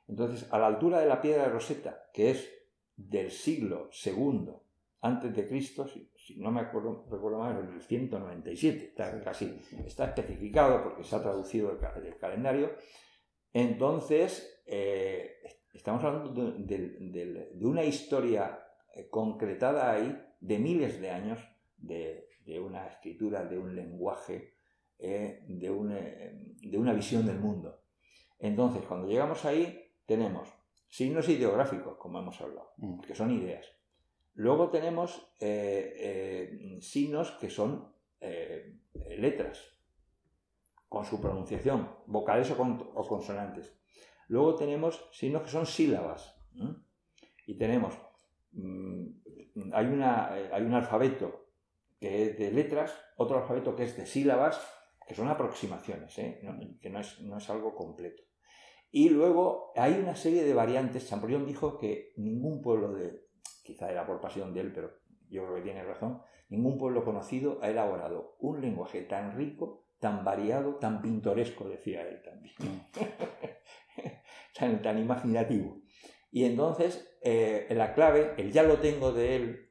[0.08, 2.50] Entonces, a la altura de la piedra de Rosetta, que es
[2.96, 4.52] del siglo II
[5.02, 9.60] antes de Cristo, si, si no me acuerdo, recuerdo mal, en el 197, está casi
[9.86, 12.72] está especificado porque se ha traducido el, el calendario.
[13.52, 15.42] Entonces, eh,
[15.74, 18.60] estamos hablando de, de, de, una historia
[18.94, 21.40] eh, concretada ahí de miles de años
[21.78, 22.28] de,
[22.60, 24.56] una escritura, de un lenguaje,
[24.98, 27.84] eh, un, eh, de una visión del mundo.
[28.40, 30.50] Entonces, cuando llegamos ahí, tenemos
[30.90, 33.02] signos ideográficos, como hemos hablado, mm.
[33.02, 33.66] que son ideas.
[34.34, 38.78] Luego tenemos eh, eh, signos que son eh,
[39.18, 39.64] letras,
[40.88, 43.76] con su pronunciación, vocales o, con, o, consonantes.
[44.28, 46.36] Luego tenemos signos que son sílabas.
[47.46, 47.98] Y tenemos,
[48.52, 49.08] mmm,
[49.74, 51.48] hay, una, hay un alfabeto
[52.00, 54.62] que es de letras, otro alfabeto que es de sílabas,
[55.08, 58.27] que son aproximaciones, no, que no es, no es algo completo.
[58.92, 61.08] Y luego hay una serie de variantes.
[61.08, 63.28] Champollion dijo que ningún pueblo de,
[63.64, 64.92] quizá era por pasión de él, pero
[65.30, 70.24] yo creo que tiene razón, ningún pueblo conocido ha elaborado un lenguaje tan rico, tan
[70.24, 72.56] variado, tan pintoresco, decía él también,
[74.58, 75.82] tan, tan imaginativo.
[76.32, 79.70] Y entonces, eh, la clave, el ya lo tengo de él,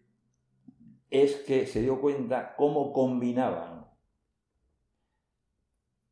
[1.10, 3.86] es que se dio cuenta cómo combinaban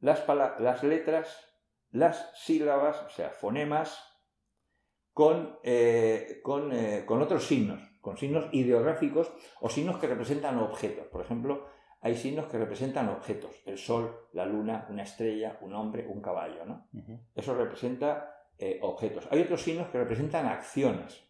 [0.01, 0.27] las,
[0.61, 1.54] las letras,
[1.94, 3.96] las sílabas, o sea, fonemas,
[5.12, 11.07] con, eh, con, eh, con otros signos, con signos ideográficos o signos que representan objetos.
[11.07, 11.68] Por ejemplo,
[12.00, 16.66] hay signos que representan objetos, el sol, la luna, una estrella, un hombre, un caballo.
[16.66, 16.88] ¿no?
[17.33, 19.28] Eso representa eh, objetos.
[19.30, 21.24] Hay otros signos que representan acciones,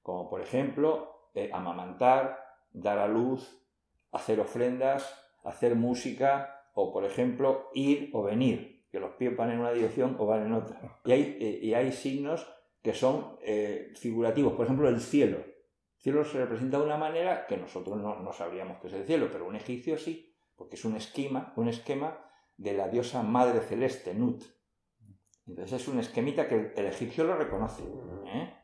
[0.00, 2.42] como por ejemplo amamantar,
[2.72, 3.62] dar a luz,
[4.10, 9.60] hacer ofrendas, hacer música o por ejemplo ir o venir, que los pies van en
[9.60, 11.00] una dirección o van en otra.
[11.04, 12.46] Y hay, eh, y hay signos
[12.82, 13.38] que son
[13.96, 15.38] figurativos, por ejemplo el cielo.
[15.38, 19.04] El cielo se representa de una manera que nosotros no, no sabríamos que es el
[19.04, 22.18] cielo, pero un egipcio sí, porque es un esquema, un esquema
[22.56, 24.44] de la diosa madre celeste, Nut.
[25.46, 27.82] Entonces es un esquemita que el, egipcio lo reconoce.
[28.26, 28.54] ¿eh?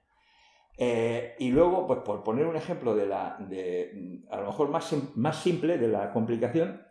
[0.76, 4.94] Eh, y luego, pues por poner un ejemplo de la, de, a lo mejor más,
[5.14, 6.82] más simple de la complicación,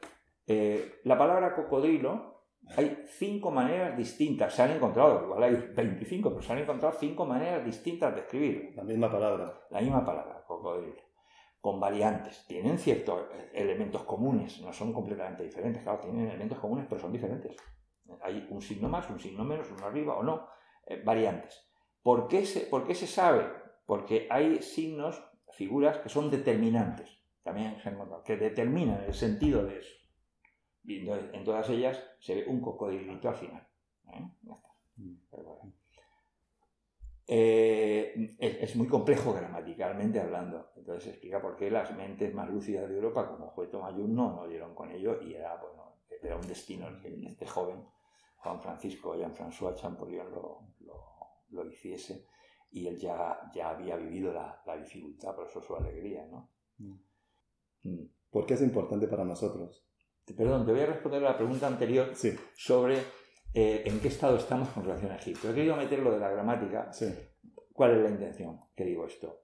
[0.47, 2.32] eh, la palabra cocodrilo,
[2.75, 7.25] hay cinco maneras distintas, se han encontrado, igual hay 25, pero se han encontrado cinco
[7.25, 8.73] maneras distintas de escribir.
[8.75, 9.53] La misma palabra.
[9.69, 11.01] La misma palabra, cocodrilo.
[11.59, 12.45] Con variantes.
[12.47, 17.55] Tienen ciertos elementos comunes, no son completamente diferentes, claro, tienen elementos comunes, pero son diferentes.
[18.21, 20.47] Hay un signo más, un signo menos, uno arriba o no,
[20.85, 21.69] eh, variantes.
[22.01, 23.47] ¿Por qué, se, ¿Por qué se sabe?
[23.85, 27.09] Porque hay signos, figuras que son determinantes,
[27.43, 27.77] también
[28.25, 30.02] que determinan el sentido de eso.
[30.85, 33.67] Y en todas ellas se ve un cocodrilito al final.
[34.11, 34.21] ¿eh?
[34.97, 35.15] Mm.
[37.25, 40.71] Eh, es, muy complejo gramaticalmente hablando.
[40.75, 44.35] Entonces se explica por qué las mentes más lúcidas de Europa, como Jueto Mayún, no,
[44.35, 47.85] no dieron con ello y era, bueno, era un destino el que este joven
[48.37, 50.67] Juan Francisco Jean-François Champollion lo,
[51.49, 52.27] lo, hiciese
[52.71, 56.49] y él ya, ya había vivido la, dificultad, por eso su alegría, ¿no?
[57.83, 58.05] Mm.
[58.29, 59.85] ¿Por qué es importante para nosotros?
[60.31, 62.13] Perdón, te voy a responder a la pregunta anterior
[62.55, 62.99] sobre
[63.53, 65.49] eh, en qué estado estamos con relación a Egipto.
[65.49, 66.89] He querido meter lo de la gramática.
[67.73, 69.43] ¿Cuál es la intención que digo esto?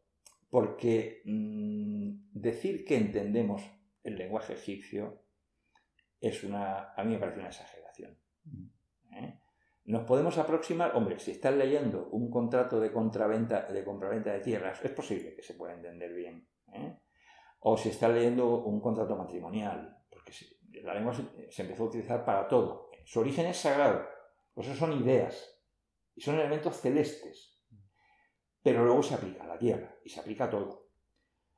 [0.49, 3.61] Porque mm, decir que entendemos
[4.03, 5.25] el lenguaje egipcio
[6.21, 8.17] es una, a mí me parece una exageración.
[9.11, 9.39] ¿eh?
[9.85, 14.83] Nos podemos aproximar, hombre, si estás leyendo un contrato de compraventa de, compraventa de tierras,
[14.83, 16.47] es posible que se pueda entender bien.
[16.73, 16.99] ¿eh?
[17.59, 19.98] O si estás leyendo un contrato matrimonial,
[20.83, 22.89] la lengua se, empezó a utilizar para todo.
[23.05, 24.07] Su origen es sagrado,
[24.53, 25.61] pues eso son ideas
[26.15, 27.61] y son elementos celestes,
[28.61, 30.89] pero luego se aplica a la tierra y se aplica a todo.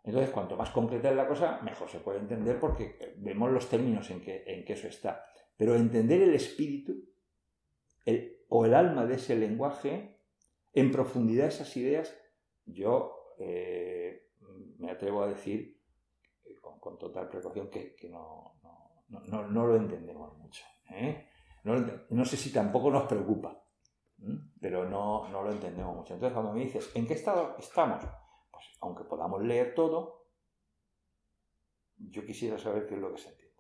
[0.03, 4.09] Entonces, cuanto más concreta es la cosa, mejor se puede entender porque vemos los términos
[4.09, 5.23] en que, en que eso está.
[5.57, 7.11] Pero entender el espíritu
[8.49, 10.19] o el alma de ese lenguaje,
[10.73, 12.17] en profundidad esas ideas,
[12.65, 14.29] yo eh,
[14.77, 15.81] me atrevo a decir
[16.43, 18.80] eh, con, total precaución que, no, no,
[19.11, 20.63] lo entendemos mucho.
[20.89, 21.27] ¿eh?
[21.63, 23.63] No, sé si tampoco nos preocupa,
[24.59, 26.13] pero no, no lo entendemos mucho.
[26.13, 28.03] Entonces, cuando me dices, ¿en qué estado estamos?
[28.51, 30.27] Pues aunque podamos leer todo,
[31.97, 33.51] yo quisiera saber qué es lo que se entiende.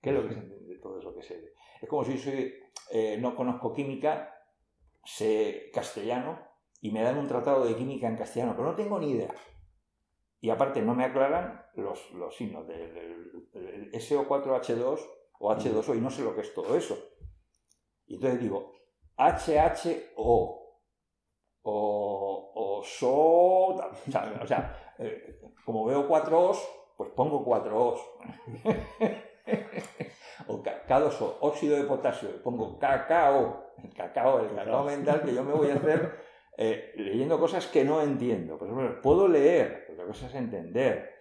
[0.00, 1.52] ¿Qué es lo que se entiende de todo eso que se ve?
[1.80, 2.52] Es como si soy
[2.90, 4.32] eh, no conozco química,
[5.04, 6.38] sé castellano
[6.80, 9.34] y me dan un tratado de química en castellano, pero no tengo ni idea.
[10.40, 15.00] Y aparte no me aclaran los, los signos del, SO4H2
[15.40, 16.96] o H2O y no sé lo que es todo eso.
[18.06, 18.72] Y entonces digo,
[19.16, 20.62] HHO
[21.62, 28.00] o, o SO, o sea, eh, como veo cuatro O's, pues pongo cuatro O's.
[30.48, 35.52] o K2O, óxido de potasio, pongo cacao, el cacao, el cacao mental que yo me
[35.52, 36.18] voy a hacer
[36.56, 38.58] eh, leyendo cosas que no entiendo.
[38.58, 41.15] Por ejemplo, puedo leer, otra cosa es entender.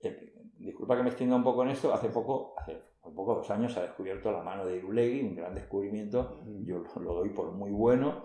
[0.00, 3.50] Eh, disculpa que me extienda un poco en esto, hace poco, hace un poco dos
[3.50, 7.52] años se ha descubierto la mano de Irulegui, un gran descubrimiento, yo lo, doy por
[7.52, 8.24] muy bueno,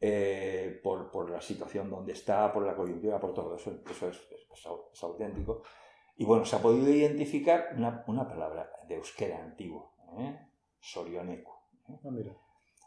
[0.00, 4.20] eh, por, por, la situación donde está, por la coyuntura, por todo eso, eso es,
[4.92, 5.62] es auténtico.
[6.16, 10.38] Y bueno, se ha podido identificar una, una palabra de euskera antiguo, ¿eh?
[10.78, 11.64] sorioneco.
[11.88, 11.98] ¿eh?
[12.04, 12.10] Ah,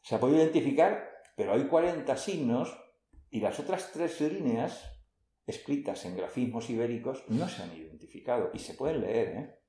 [0.04, 2.78] se ha podido identificar, pero hay 40 signos
[3.30, 4.95] y las otras tres líneas
[5.46, 9.28] escritas en grafismos ibéricos no se han identificado y se pueden leer.
[9.38, 9.60] ¿eh?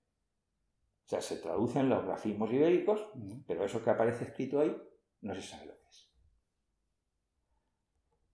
[1.05, 3.07] O sea, se traducen los grafismos ibéricos,
[3.47, 4.77] pero eso que aparece escrito ahí
[5.21, 6.11] no se sabe lo que es.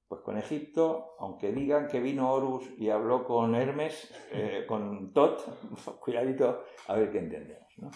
[0.09, 5.43] Pues con Egipto, aunque digan que vino Horus y habló con Hermes, eh, con Tot,
[6.01, 7.69] cuidadito, a ver qué entendemos.
[7.79, 7.91] ¿no?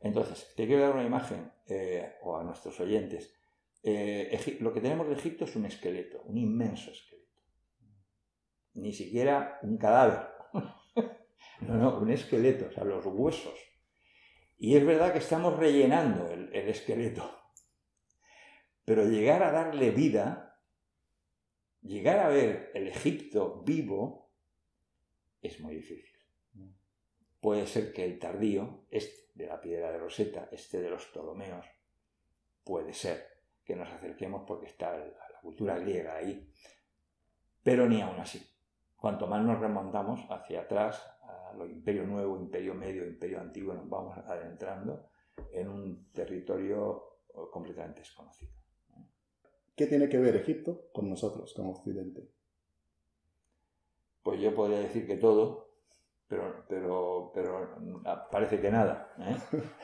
[0.00, 3.34] Entonces, te quiero dar una imagen, eh, o a nuestros oyentes.
[3.82, 7.13] Eh, lo que tenemos de Egipto es un esqueleto, un inmenso esqueleto.
[8.74, 10.28] Ni siquiera un cadáver.
[11.60, 13.58] no, no, un esqueleto, o sea, los huesos.
[14.56, 17.30] Y es verdad que estamos rellenando el, el esqueleto.
[18.84, 20.60] Pero llegar a darle vida,
[21.82, 24.32] llegar a ver el Egipto vivo,
[25.40, 26.10] es muy difícil.
[27.40, 31.66] Puede ser que el tardío, este de la piedra de Rosetta, este de los Ptolomeos,
[32.62, 36.50] puede ser que nos acerquemos porque está la cultura griega ahí,
[37.62, 38.40] pero ni aún así.
[39.04, 43.86] Cuanto más nos remontamos hacia atrás, a lo imperio nuevo, imperio medio, imperio antiguo, nos
[43.86, 45.10] vamos adentrando
[45.52, 47.18] en un territorio
[47.52, 48.50] completamente desconocido.
[49.76, 52.30] ¿Qué tiene que ver Egipto con nosotros, como Occidente?
[54.22, 55.74] Pues yo podría decir que todo,
[56.26, 59.12] pero, pero, pero parece que nada.
[59.18, 59.36] ¿eh?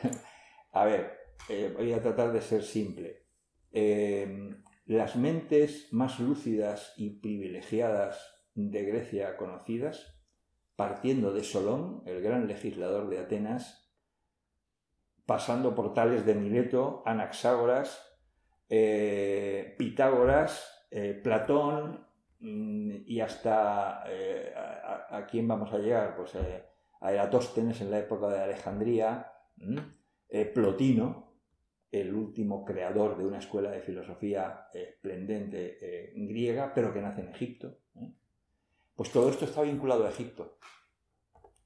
[0.73, 3.27] A ver, eh, voy a tratar de ser simple.
[3.71, 4.57] Eh,
[4.87, 10.21] las mentes más lúcidas y privilegiadas de Grecia conocidas,
[10.77, 13.93] partiendo de Solón, el gran legislador de Atenas,
[15.27, 18.11] pasando por tales de Mileto, Anaxágoras,
[18.69, 22.07] eh, Pitágoras, eh, Platón
[22.39, 26.33] mm, y hasta eh, a, quién vamos a llegar, pues
[27.01, 29.33] a Eratóstenes en la época de Alejandría,
[30.55, 31.35] Plotino,
[31.93, 37.79] el último creador de una escuela de filosofía esplendente griega, pero que nace en Egipto.
[39.01, 40.59] Pues todo esto está vinculado a Egipto.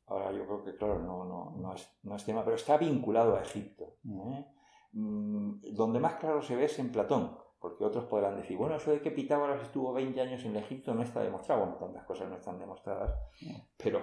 [0.06, 3.34] Ahora yo creo que, claro, no, no, no, es, no es, tema, pero está vinculado
[3.34, 3.96] a Egipto.
[4.04, 4.46] ¿eh?
[4.92, 8.92] Mm, donde más claro se ve es en Platón, porque otros podrán decir, bueno, eso
[8.92, 11.62] de que Pitágoras estuvo 20 años en Egipto no está demostrado.
[11.62, 13.18] Bueno, tantas cosas no están demostradas,
[13.76, 14.00] pero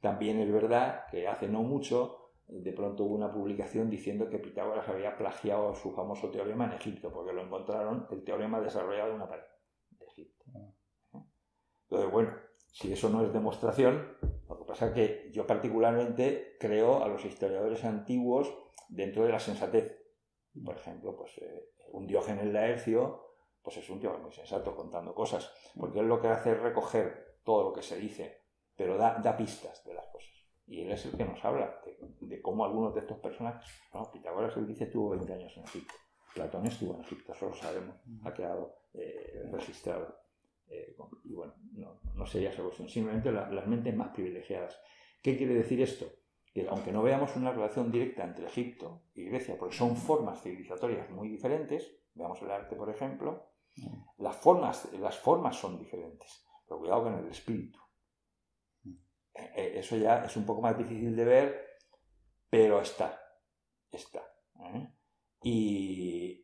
[0.00, 4.88] también es verdad que hace no mucho de pronto hubo una publicación diciendo que Pitágoras
[4.88, 9.28] había plagiado su famoso teorema en Egipto, porque lo encontraron el teorema desarrollado en una
[9.28, 9.55] pared.
[11.88, 12.32] Entonces, bueno,
[12.72, 14.16] si eso no es demostración,
[14.48, 18.52] lo que pasa es que yo particularmente creo a los historiadores antiguos
[18.88, 19.96] dentro de la sensatez.
[20.64, 25.50] Por ejemplo, pues eh, un Diógenes Laercio, pues es un tío muy sensato contando cosas,
[25.78, 28.42] porque él lo que hace es recoger todo lo que se dice,
[28.76, 30.30] pero da, pistas de las cosas.
[30.66, 31.80] Y él es el que nos habla
[32.20, 35.94] de, cómo algunos de estos personajes, no, Pitágoras él dice estuvo 20 años en Egipto,
[36.34, 40.25] Platón estuvo en Egipto, eso lo sabemos, ha quedado eh, registrado.
[40.68, 44.78] Eh, y bueno, no, no, sería esa cuestión, simplemente las mentes más privilegiadas.
[45.22, 46.06] ¿Qué quiere decir esto?
[46.52, 51.10] Que aunque no veamos una relación directa entre Egipto y Grecia, porque son formas civilizatorias
[51.10, 53.50] muy diferentes, veamos el arte, por ejemplo,
[54.18, 57.78] las formas, las formas son diferentes, pero cuidado con el espíritu.
[58.84, 61.66] Eh, eh, eso ya es un poco más difícil de ver,
[62.48, 63.20] pero está,
[63.90, 64.22] está.
[65.42, 66.42] Y,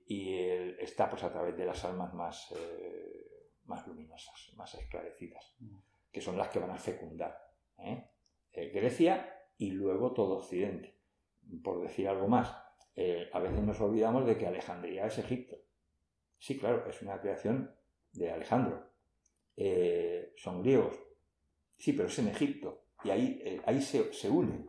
[0.79, 2.53] está pues a través de las almas más
[3.67, 5.77] más luminosas, más esclarecidas, mm.
[6.11, 7.37] que son las que van a fecundar
[7.79, 8.09] ¿eh?
[8.53, 10.99] Eh, Grecia y luego todo Occidente.
[11.63, 12.57] Por decir algo más,
[12.95, 15.57] eh, a veces nos olvidamos de que Alejandría es Egipto.
[16.39, 17.75] Sí, claro, es una creación
[18.13, 18.91] de Alejandro.
[20.37, 20.99] son griegos.
[21.79, 22.85] Sí, pero es en Egipto.
[23.05, 24.67] Y ahí, ahí se, se une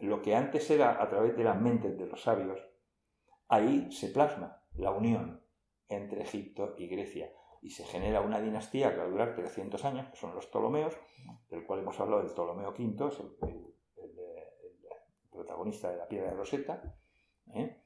[0.00, 2.60] lo que antes era a través de las mentes de los sabios,
[3.48, 5.39] ahí se plasma la unión
[5.90, 7.30] entre Egipto y Grecia.
[7.60, 10.96] Y se genera una dinastía que va a durar 300 años, que son los Ptolomeos,
[11.50, 13.36] del cual hemos hablado del Ptolomeo V, es el,
[15.30, 16.82] protagonista de la piedra de Rosetta.
[17.54, 17.82] ¿eh?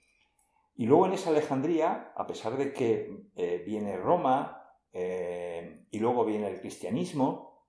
[0.77, 6.25] Y luego en esa Alejandría, a pesar de que eh, viene Roma, eh, y luego
[6.25, 7.69] viene el cristianismo,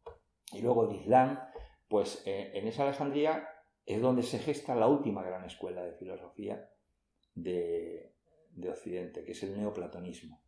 [0.51, 1.39] y luego el Islam,
[1.87, 3.47] pues en esa Alejandría
[3.85, 6.67] es donde se gesta la última gran escuela de filosofía
[7.35, 8.14] de,
[8.55, 10.41] de Occidente, que es el neoplatonismo.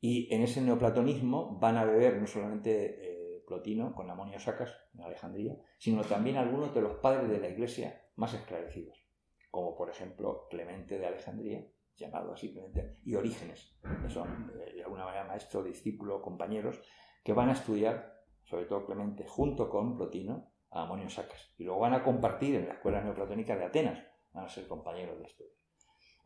[0.00, 5.02] Y en ese neoplatonismo van a beber no solamente eh, Plotino con Amonio Sacas en
[5.02, 9.06] Alejandría, sino también algunos de los padres de la Iglesia más esclarecidos,
[9.50, 11.66] como por ejemplo Clemente de Alejandría,
[11.96, 16.80] llamado así Clemente, y Orígenes, que son eh, de alguna manera maestro, discípulo, compañeros,
[17.22, 21.54] que van a estudiar, sobre todo Clemente, junto con Plotino, a Amonio Sacas.
[21.58, 24.02] Y luego van a compartir en la escuela neoplatónica de Atenas,
[24.32, 25.61] van a ser compañeros de estudio.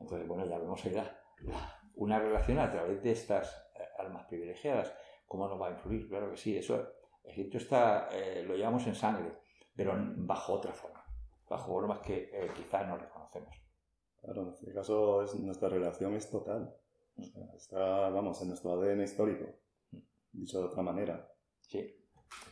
[0.06, 0.94] Entonces, bueno, ya vemos ahí
[1.96, 4.94] una relación a través de estas eh, almas privilegiadas.
[5.26, 6.08] ¿Cómo nos va a influir?
[6.08, 6.92] Claro que sí, eso,
[7.24, 9.32] Egipto está, eh, lo llevamos en sangre,
[9.74, 11.04] pero bajo otra forma,
[11.50, 13.60] bajo formas que eh, quizás no reconocemos.
[14.20, 16.72] Claro, en este caso es, nuestra relación es total.
[17.16, 19.46] O sea, está, vamos, en nuestro ADN histórico,
[20.30, 21.28] dicho de otra manera.
[21.62, 21.78] Sí,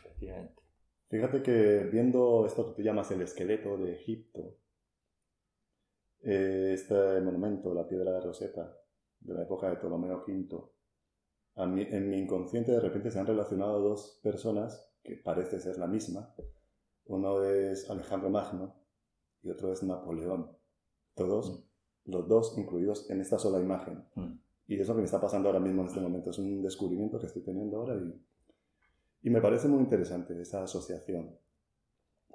[0.01, 0.61] efectivamente.
[1.07, 4.57] Fíjate que viendo esto que tú llamas el esqueleto de Egipto,
[6.25, 8.77] eh, este monumento, la piedra de Rosetta,
[9.19, 10.63] de la época de Ptolomeo V,
[11.55, 15.77] a mí- en mi inconsciente de repente se han relacionado dos personas que parece ser
[15.77, 16.35] la misma.
[17.05, 18.75] Uno es Alejandro Magno
[19.43, 20.51] y otro es Napoleón.
[21.13, 21.63] Todos,
[22.05, 24.03] los dos incluidos en esta sola imagen.
[24.15, 24.33] Mm.
[24.67, 26.31] Y es lo que me está pasando ahora mismo en este momento.
[26.31, 28.21] Es un descubrimiento que estoy teniendo ahora y,
[29.21, 31.37] y me parece muy interesante esa asociación.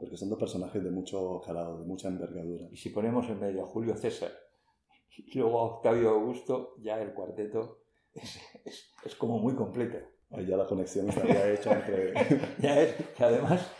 [0.01, 2.67] Porque son dos personajes de mucho calado, de mucha envergadura.
[2.73, 4.33] Y si ponemos en medio a Julio César
[5.17, 7.83] y luego a Octavio Augusto, ya el cuarteto
[8.15, 9.99] es, es- es como muy completo.
[10.31, 12.15] Ahí ya la conexión estaría hecha entre...
[12.63, 13.71] Ya es que además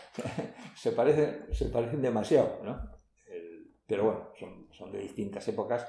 [0.75, 2.79] se parecen, se parecen demasiado, ¿no?
[3.25, 5.87] El- pero bueno, son, son de distintas épocas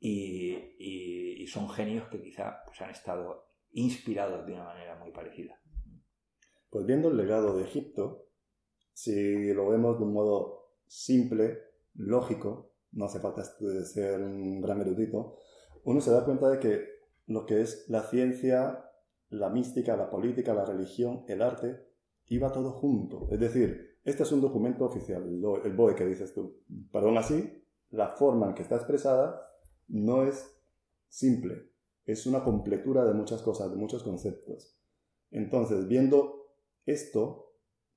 [0.00, 5.12] y, y- y son genios que quizá pues, han estado inspirados de una manera muy
[5.12, 5.60] parecida.
[6.70, 8.29] Pues viendo el legado de Egipto,
[9.02, 11.58] si lo vemos de un modo simple,
[11.94, 15.38] lógico, no hace falta ser un gran erudito,
[15.84, 16.84] uno se da cuenta de que
[17.26, 18.90] lo que es la ciencia,
[19.30, 21.82] la mística, la política, la religión, el arte,
[22.26, 23.26] iba todo junto.
[23.30, 26.60] Es decir, este es un documento oficial, el BOE que dices tú.
[26.92, 29.40] Pero aún así, la forma en que está expresada
[29.88, 30.60] no es
[31.08, 31.70] simple,
[32.04, 34.78] es una completura de muchas cosas, de muchos conceptos.
[35.30, 36.52] Entonces, viendo
[36.84, 37.49] esto,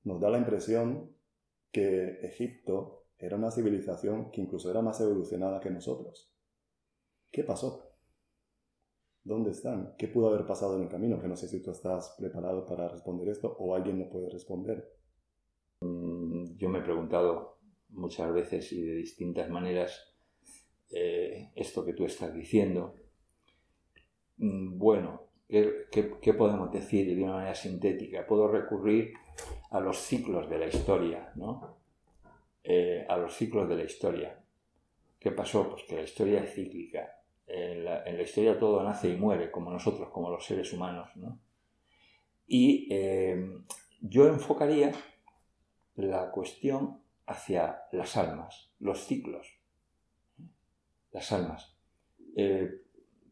[0.03, 1.15] nos da la impresión
[1.71, 6.31] que Egipto era una civilización que incluso era más evolucionada que nosotros.
[7.31, 7.89] ¿Qué pasó?
[9.23, 9.95] ¿Dónde están?
[9.97, 11.19] ¿Qué pudo haber pasado en el camino?
[11.21, 14.91] Que no sé si tú estás preparado para responder esto o alguien no puede responder.
[15.81, 20.15] Yo me he preguntado muchas veces y de distintas maneras
[20.91, 22.95] eh, esto que tú estás diciendo.
[24.37, 28.25] Mm, Bueno, ¿qué, qué- qué podemos decir de una manera sintética?
[28.27, 29.13] Puedo recurrir
[29.73, 31.77] a los ciclos de la historia, ¿no?
[32.63, 34.39] Eh, a los ciclos de la historia.
[35.19, 35.67] ¿Qué pasó?
[35.67, 37.19] Pues que la historia es cíclica.
[37.47, 41.39] En la, historia todo nace y muere, como nosotros, como los seres humanos, ¿no?
[42.45, 43.63] Y eh,
[43.99, 44.91] yo enfocaría
[45.95, 49.59] la cuestión hacia las almas, los ciclos.
[51.11, 51.75] Las almas.
[52.35, 52.69] Eh,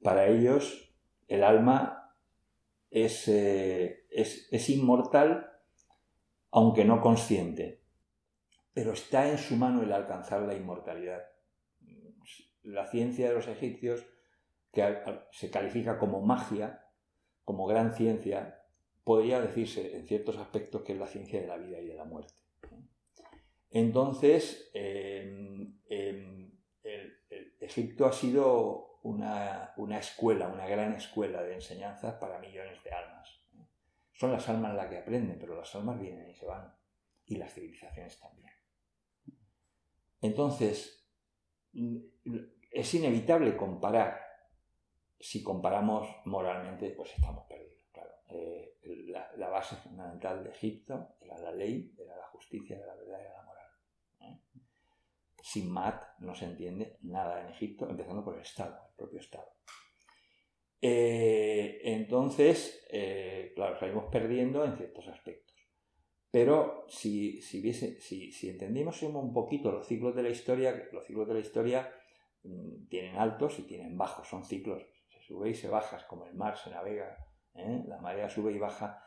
[0.01, 0.91] para ellos,
[1.27, 2.15] el alma
[2.89, 5.50] es, es, es inmortal,
[6.51, 7.81] aunque no consciente,
[8.73, 11.23] pero está en su mano el alcanzar la inmortalidad.
[12.63, 14.05] La ciencia de los egipcios,
[14.71, 14.97] que
[15.31, 16.85] se califica como magia,
[17.43, 18.63] como gran ciencia,
[19.03, 22.05] podría decirse en ciertos aspectos que es la ciencia de la vida y de la
[22.05, 22.33] muerte.
[23.71, 26.51] Entonces, eh, eh,
[26.83, 27.21] el-
[27.59, 32.90] Egipto ha sido una, escuela, una gran escuela de enseñanzas para millones de.
[34.21, 36.71] Son las almas las que aprenden, pero las almas vienen y se van,
[37.25, 38.53] y las civilizaciones también.
[40.21, 41.09] Entonces,
[41.73, 44.21] es inevitable comparar.
[45.19, 47.83] Si comparamos moralmente, pues estamos perdidos.
[47.91, 48.11] Claro.
[48.27, 52.95] Eh, la, la base fundamental de Egipto era la ley, era la justicia, era la
[52.97, 53.71] verdad, era la moral.
[54.19, 54.39] ¿eh?
[55.41, 59.51] Sin mat no se entiende nada en Egipto, empezando por el Estado, el propio Estado.
[60.81, 65.55] Eh, entonces, eh, claro, salimos perdiendo en ciertos aspectos.
[66.31, 71.05] Pero si, si, viese- si, si entendimos un poquito los ciclos de la historia, los
[71.05, 71.93] ciclos de la historia
[72.43, 76.33] mm, tienen altos y tienen bajos, son ciclos, se sube y se baja, como el
[76.35, 77.17] mar, se navega,
[77.55, 77.83] ¿eh?
[77.87, 79.03] la marea sube y baja.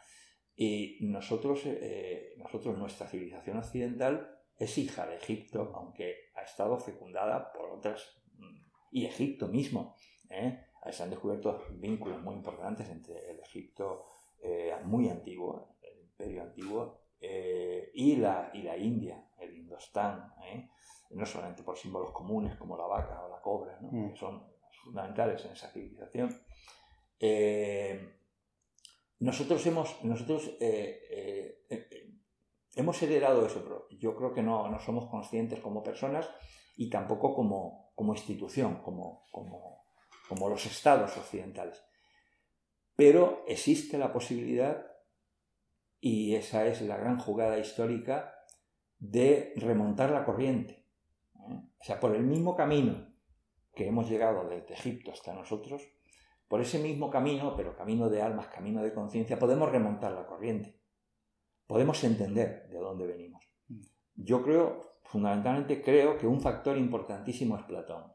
[0.56, 7.52] Y nosotros, eh, nosotros, nuestra civilización occidental es hija de Egipto, aunque ha estado fecundada
[7.52, 8.56] por otras, mm,
[8.92, 9.96] y Egipto mismo.
[10.90, 14.06] Se han descubierto vínculos muy importantes entre el Egipto
[14.42, 20.68] eh, muy antiguo, el imperio antiguo, eh, y, la, y la India, el Indostán, ¿eh?
[21.10, 23.88] no solamente por símbolos comunes como la vaca o la cobra, ¿no?
[23.90, 24.10] Mm.
[24.10, 24.44] que son
[24.84, 26.36] fundamentales en esa civilización.
[27.18, 28.14] Eh,
[29.20, 32.10] nosotros hemos, nosotros, eh, eh, eh,
[32.74, 36.28] hemos heredado eso, pero yo creo que no, no somos conscientes como personas
[36.76, 39.83] y tampoco como, como institución, como, como,
[40.28, 41.82] como los estados occidentales.
[42.96, 44.86] Pero existe la posibilidad,
[46.00, 48.34] y esa es la gran jugada histórica,
[48.98, 50.86] de remontar la corriente.
[51.48, 51.60] ¿eh?
[51.78, 53.12] O sea, por el mismo camino
[53.74, 55.82] que hemos llegado desde Egipto hasta nosotros,
[56.48, 60.78] por ese mismo camino, pero camino de almas, camino de conciencia, podemos remontar la corriente.
[61.66, 63.44] Podemos entender de dónde venimos.
[64.14, 68.13] Yo creo, fundamentalmente creo que un factor importantísimo es Platón.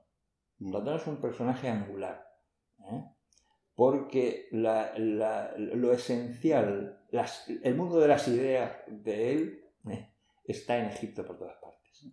[0.60, 0.72] Mm.
[0.72, 2.28] Platón es un personaje angular.
[2.80, 3.04] ¿eh?
[3.80, 7.00] porque lo esencial,
[7.64, 10.10] el mundo de las ideas de él eh,
[10.44, 12.06] está en Egipto por todas partes.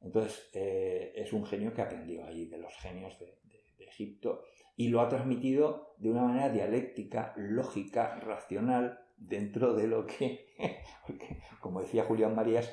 [0.00, 3.40] Entonces, eh, es un genio que aprendió allí de los genios de,
[3.80, 4.44] Egipto
[4.76, 10.46] y lo ha transmitido de una manera dialéctica, lógica, racional, dentro de lo que,
[11.60, 12.72] como decía Julián Marías,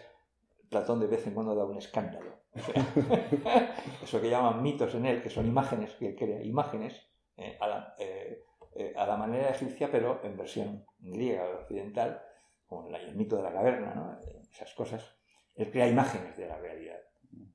[0.69, 2.36] Platón de vez en cuando da un escándalo.
[4.03, 7.01] eso que llaman mitos en él, que son imágenes, que crea imágenes
[7.37, 7.57] eh,
[7.99, 12.21] eh, a, la, manera egipcia, pero en versión griega occidental,
[12.65, 14.19] como el mito de la caverna,
[14.51, 15.15] esas cosas.
[15.55, 16.99] Él crea imágenes de la realidad.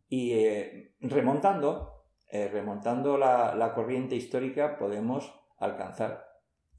[0.09, 6.27] Y eh, remontando, eh, remontando la, corriente histórica, podemos alcanzar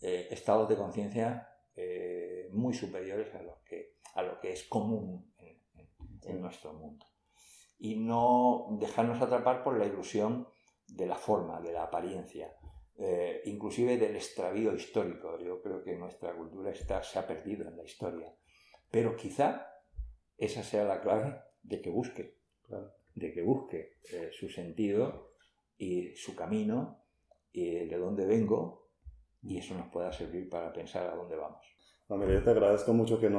[0.01, 1.49] eh, estados de conciencia
[2.51, 5.33] muy superiores a lo que, a lo que es común
[6.21, 7.03] en, nuestro mundo.
[7.83, 10.47] Y no dejarnos atrapar por la ilusión
[10.87, 12.55] de la forma, de la apariencia,
[13.45, 15.37] inclusive del extravío histórico.
[15.39, 18.33] Yo creo que nuestra cultura está, se ha perdido en la historia.
[18.89, 19.67] Pero quizá
[20.37, 22.37] esa sea la clave de que busque
[23.15, 25.33] de que busque eh, su sentido
[25.77, 27.05] y su camino
[27.51, 28.89] y de dónde vengo
[29.41, 31.65] y eso nos pueda servir para pensar a dónde vamos.
[32.21, 33.29] Yo te agradezco mucho que,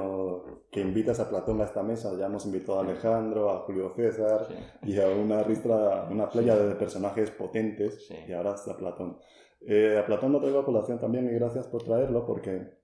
[0.70, 2.16] que invitas a Platón a esta mesa.
[2.18, 4.46] Ya hemos invitado a Alejandro, a Julio César
[4.82, 9.18] y a una ristra, una playa de personajes potentes y ahora hasta Platón.
[9.60, 12.78] Eh, a Platón lo traigo a colación también y gracias por traerlo porque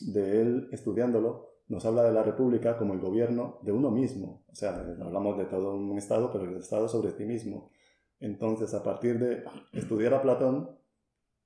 [0.00, 4.44] de él estudiándolo nos habla de la república como el gobierno de uno mismo.
[4.50, 4.70] O sea,
[5.00, 7.70] hablamos de todo un Estado, pero el Estado sobre ti mismo.
[8.20, 10.78] Entonces, a partir de estudiar a Platón,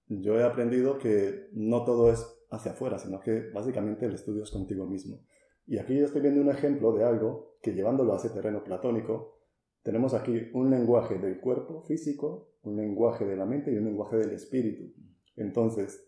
[0.07, 4.51] yo he aprendido que no todo es hacia afuera, sino que básicamente el estudio es
[4.51, 5.21] contigo mismo.
[5.67, 9.41] Y aquí yo estoy viendo un ejemplo de algo que llevándolo a ese terreno platónico,
[9.83, 14.17] tenemos aquí un lenguaje del cuerpo físico, un lenguaje de la mente y un lenguaje
[14.17, 14.93] del espíritu.
[15.37, 16.07] Entonces,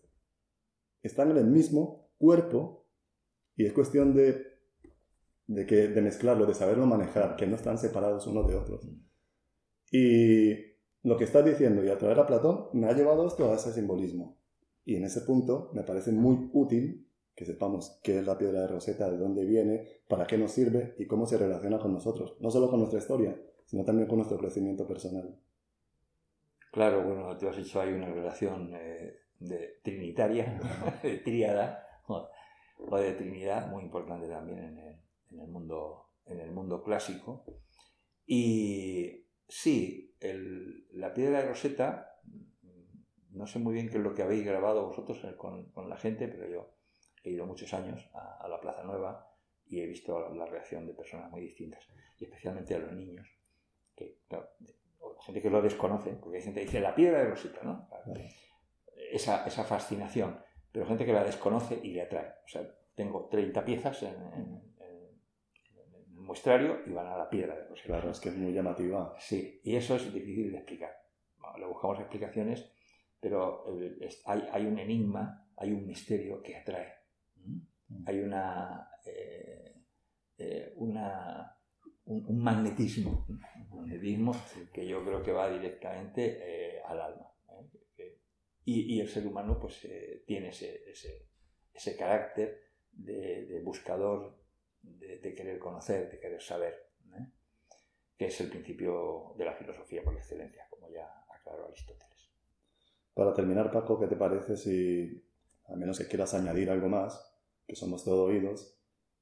[1.01, 2.85] están en el mismo cuerpo,
[3.55, 4.43] y es cuestión de,
[5.47, 8.87] de, mezclarlo, de saberlo manejar, que no están separados unos de otros.
[9.91, 10.55] Y
[11.03, 13.73] lo que estás diciendo y a través a Platón me ha llevado esto a ese
[13.73, 14.39] simbolismo.
[14.85, 18.67] Y en ese punto me parece muy útil que sepamos qué es la piedra de
[18.67, 22.35] Rosetta, de dónde viene, para qué nos sirve y cómo se relaciona con nosotros.
[22.39, 25.35] No solo con nuestra historia, sino también con nuestro crecimiento personal.
[26.71, 30.59] Claro, bueno, tú has dicho hay una relación eh, de trinitaria,
[31.03, 31.83] de tríada,
[32.77, 34.59] o de Trinidad, muy importante también
[35.29, 37.45] en el, mundo, en el mundo clásico.
[38.25, 40.15] Y sí,
[40.91, 42.12] la piedra de Rosetta,
[43.33, 46.47] no sé muy bien qué es lo que habéis grabado vosotros con, la gente, pero
[46.47, 46.69] yo
[47.23, 49.29] he ido muchos años a, la Plaza Nueva
[49.65, 51.87] y he visto la reacción de personas muy distintas,
[52.19, 53.27] y especialmente a los niños,
[53.95, 54.17] que,
[55.21, 57.87] gente que lo desconoce, porque hay gente que dice la piedra de Rosetta, ¿no?
[59.11, 60.37] Esa, esa fascinación
[60.73, 62.33] pero gente que la desconoce y le atrae.
[62.43, 67.87] O sea, tengo 30 piezas en, el muestrario y van a la piedra de Rosetta.
[67.87, 69.15] Claro, es que es muy llamativa.
[69.19, 70.91] Sí, y eso es difícil de explicar.
[71.59, 72.71] le buscamos explicaciones,
[73.23, 73.65] pero
[74.25, 76.93] hay, un enigma, hay un misterio que atrae.
[77.37, 77.59] ¿Mm?
[78.05, 79.85] Hay una, eh,
[80.37, 81.57] eh, una
[82.05, 83.39] un, magnetismo, un
[83.79, 84.35] magnetismo
[84.73, 87.29] que yo creo que va directamente eh, al alma.
[88.65, 90.83] Y, el ser humano pues eh, tiene ese,
[91.73, 92.61] ese, carácter
[92.91, 94.37] de, buscador,
[94.81, 96.73] de, querer conocer, de querer saber,
[97.13, 97.27] ¿eh?
[98.17, 102.12] que es el principio de la filosofía por excelencia, como ya aclaró Aristóteles.
[103.13, 105.23] Para terminar, Paco, ¿qué te parece si,
[105.67, 107.31] a menos que quieras añadir algo más,
[107.67, 108.77] que somos todo oídos,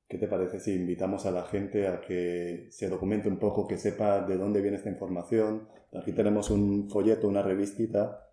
[0.08, 3.78] ¿qué te parece si invitamos a la gente a que se documente un poco, que
[3.78, 5.68] sepa de dónde viene esta información?
[5.94, 8.28] Aquí tenemos un folleto, una revistita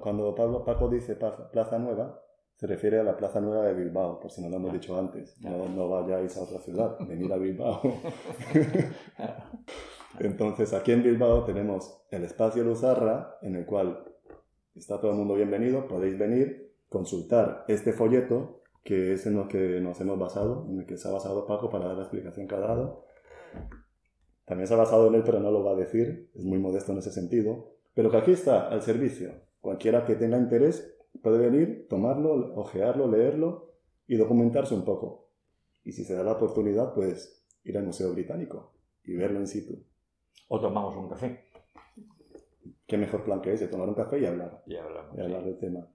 [0.00, 2.20] cuando Pablo, Paco dice Plaza Nueva,
[2.56, 5.40] se refiere a la Plaza Nueva de Bilbao, por si no lo hemos dicho antes.
[5.40, 7.80] No, no vayáis a otra ciudad, venid a Bilbao.
[10.20, 14.04] Entonces, aquí en Bilbao tenemos el espacio Luzarra, en el cual
[14.74, 19.80] está todo el mundo bienvenido, podéis venir, consultar este folleto, que es en lo que
[19.80, 22.54] nos hemos basado, en el que se ha basado Paco para dar la explicación que
[22.54, 23.06] ha dado.
[24.44, 26.92] También se ha basado en él, pero no lo va a decir, es muy modesto
[26.92, 27.72] en ese sentido.
[27.94, 29.32] Pero que aquí está, al servicio.
[29.60, 33.74] Cualquiera que tenga interés puede venir, tomarlo, ojearlo, leerlo
[34.06, 35.30] y documentarse un poco.
[35.84, 39.82] Y si se da la oportunidad, pues ir al Museo Británico y verlo in situ.
[40.48, 41.44] O tomamos un café.
[42.86, 44.62] Qué mejor plan que ese, tomar un café y hablar.
[44.66, 45.88] Y, hablar del tema.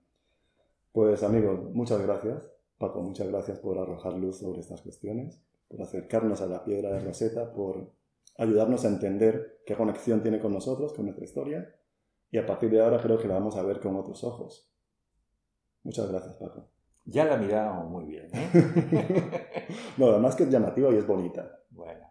[0.91, 2.51] Pues amigos, muchas gracias.
[2.77, 7.01] Paco, muchas gracias por arrojar luz sobre estas cuestiones, por acercarnos a la piedra de
[7.01, 7.91] Rosetta, por
[8.37, 11.75] ayudarnos a entender qué conexión tiene con nosotros, con nuestra historia
[12.31, 14.71] y a partir de ahora creo que la vamos a ver con otros ojos.
[15.83, 16.69] Muchas gracias, Paco.
[17.05, 18.29] Ya la mirado muy bien.
[18.33, 19.67] ¿eh?
[19.97, 21.59] no, además que es llamativa y es bonita.
[21.69, 22.05] Bueno,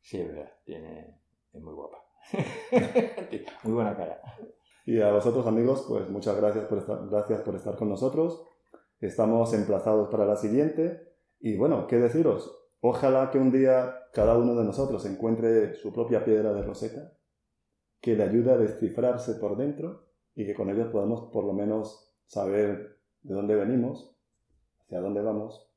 [0.00, 0.52] sí, es verdad.
[0.64, 1.20] Tiene,
[1.52, 2.09] es muy guapa.
[3.64, 4.20] muy buena cara.
[4.86, 8.46] Y a vosotros, amigos, pues muchas gracias por estar, gracias por estar con nosotros.
[9.00, 11.14] Estamos emplazados para la siguiente.
[11.40, 12.56] Y bueno, ¿qué deciros?
[12.80, 17.12] Ojalá que un día cada uno de nosotros encuentre su propia piedra de roseta,
[18.00, 22.14] que le ayude a descifrarse por dentro y que con ellos podamos por lo menos
[22.26, 24.16] saber de dónde venimos,
[24.80, 25.70] hacia dónde vamos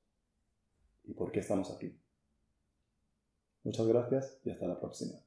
[1.03, 1.99] y por qué estamos aquí.
[3.63, 5.22] Muchas gracias y hasta la próxima.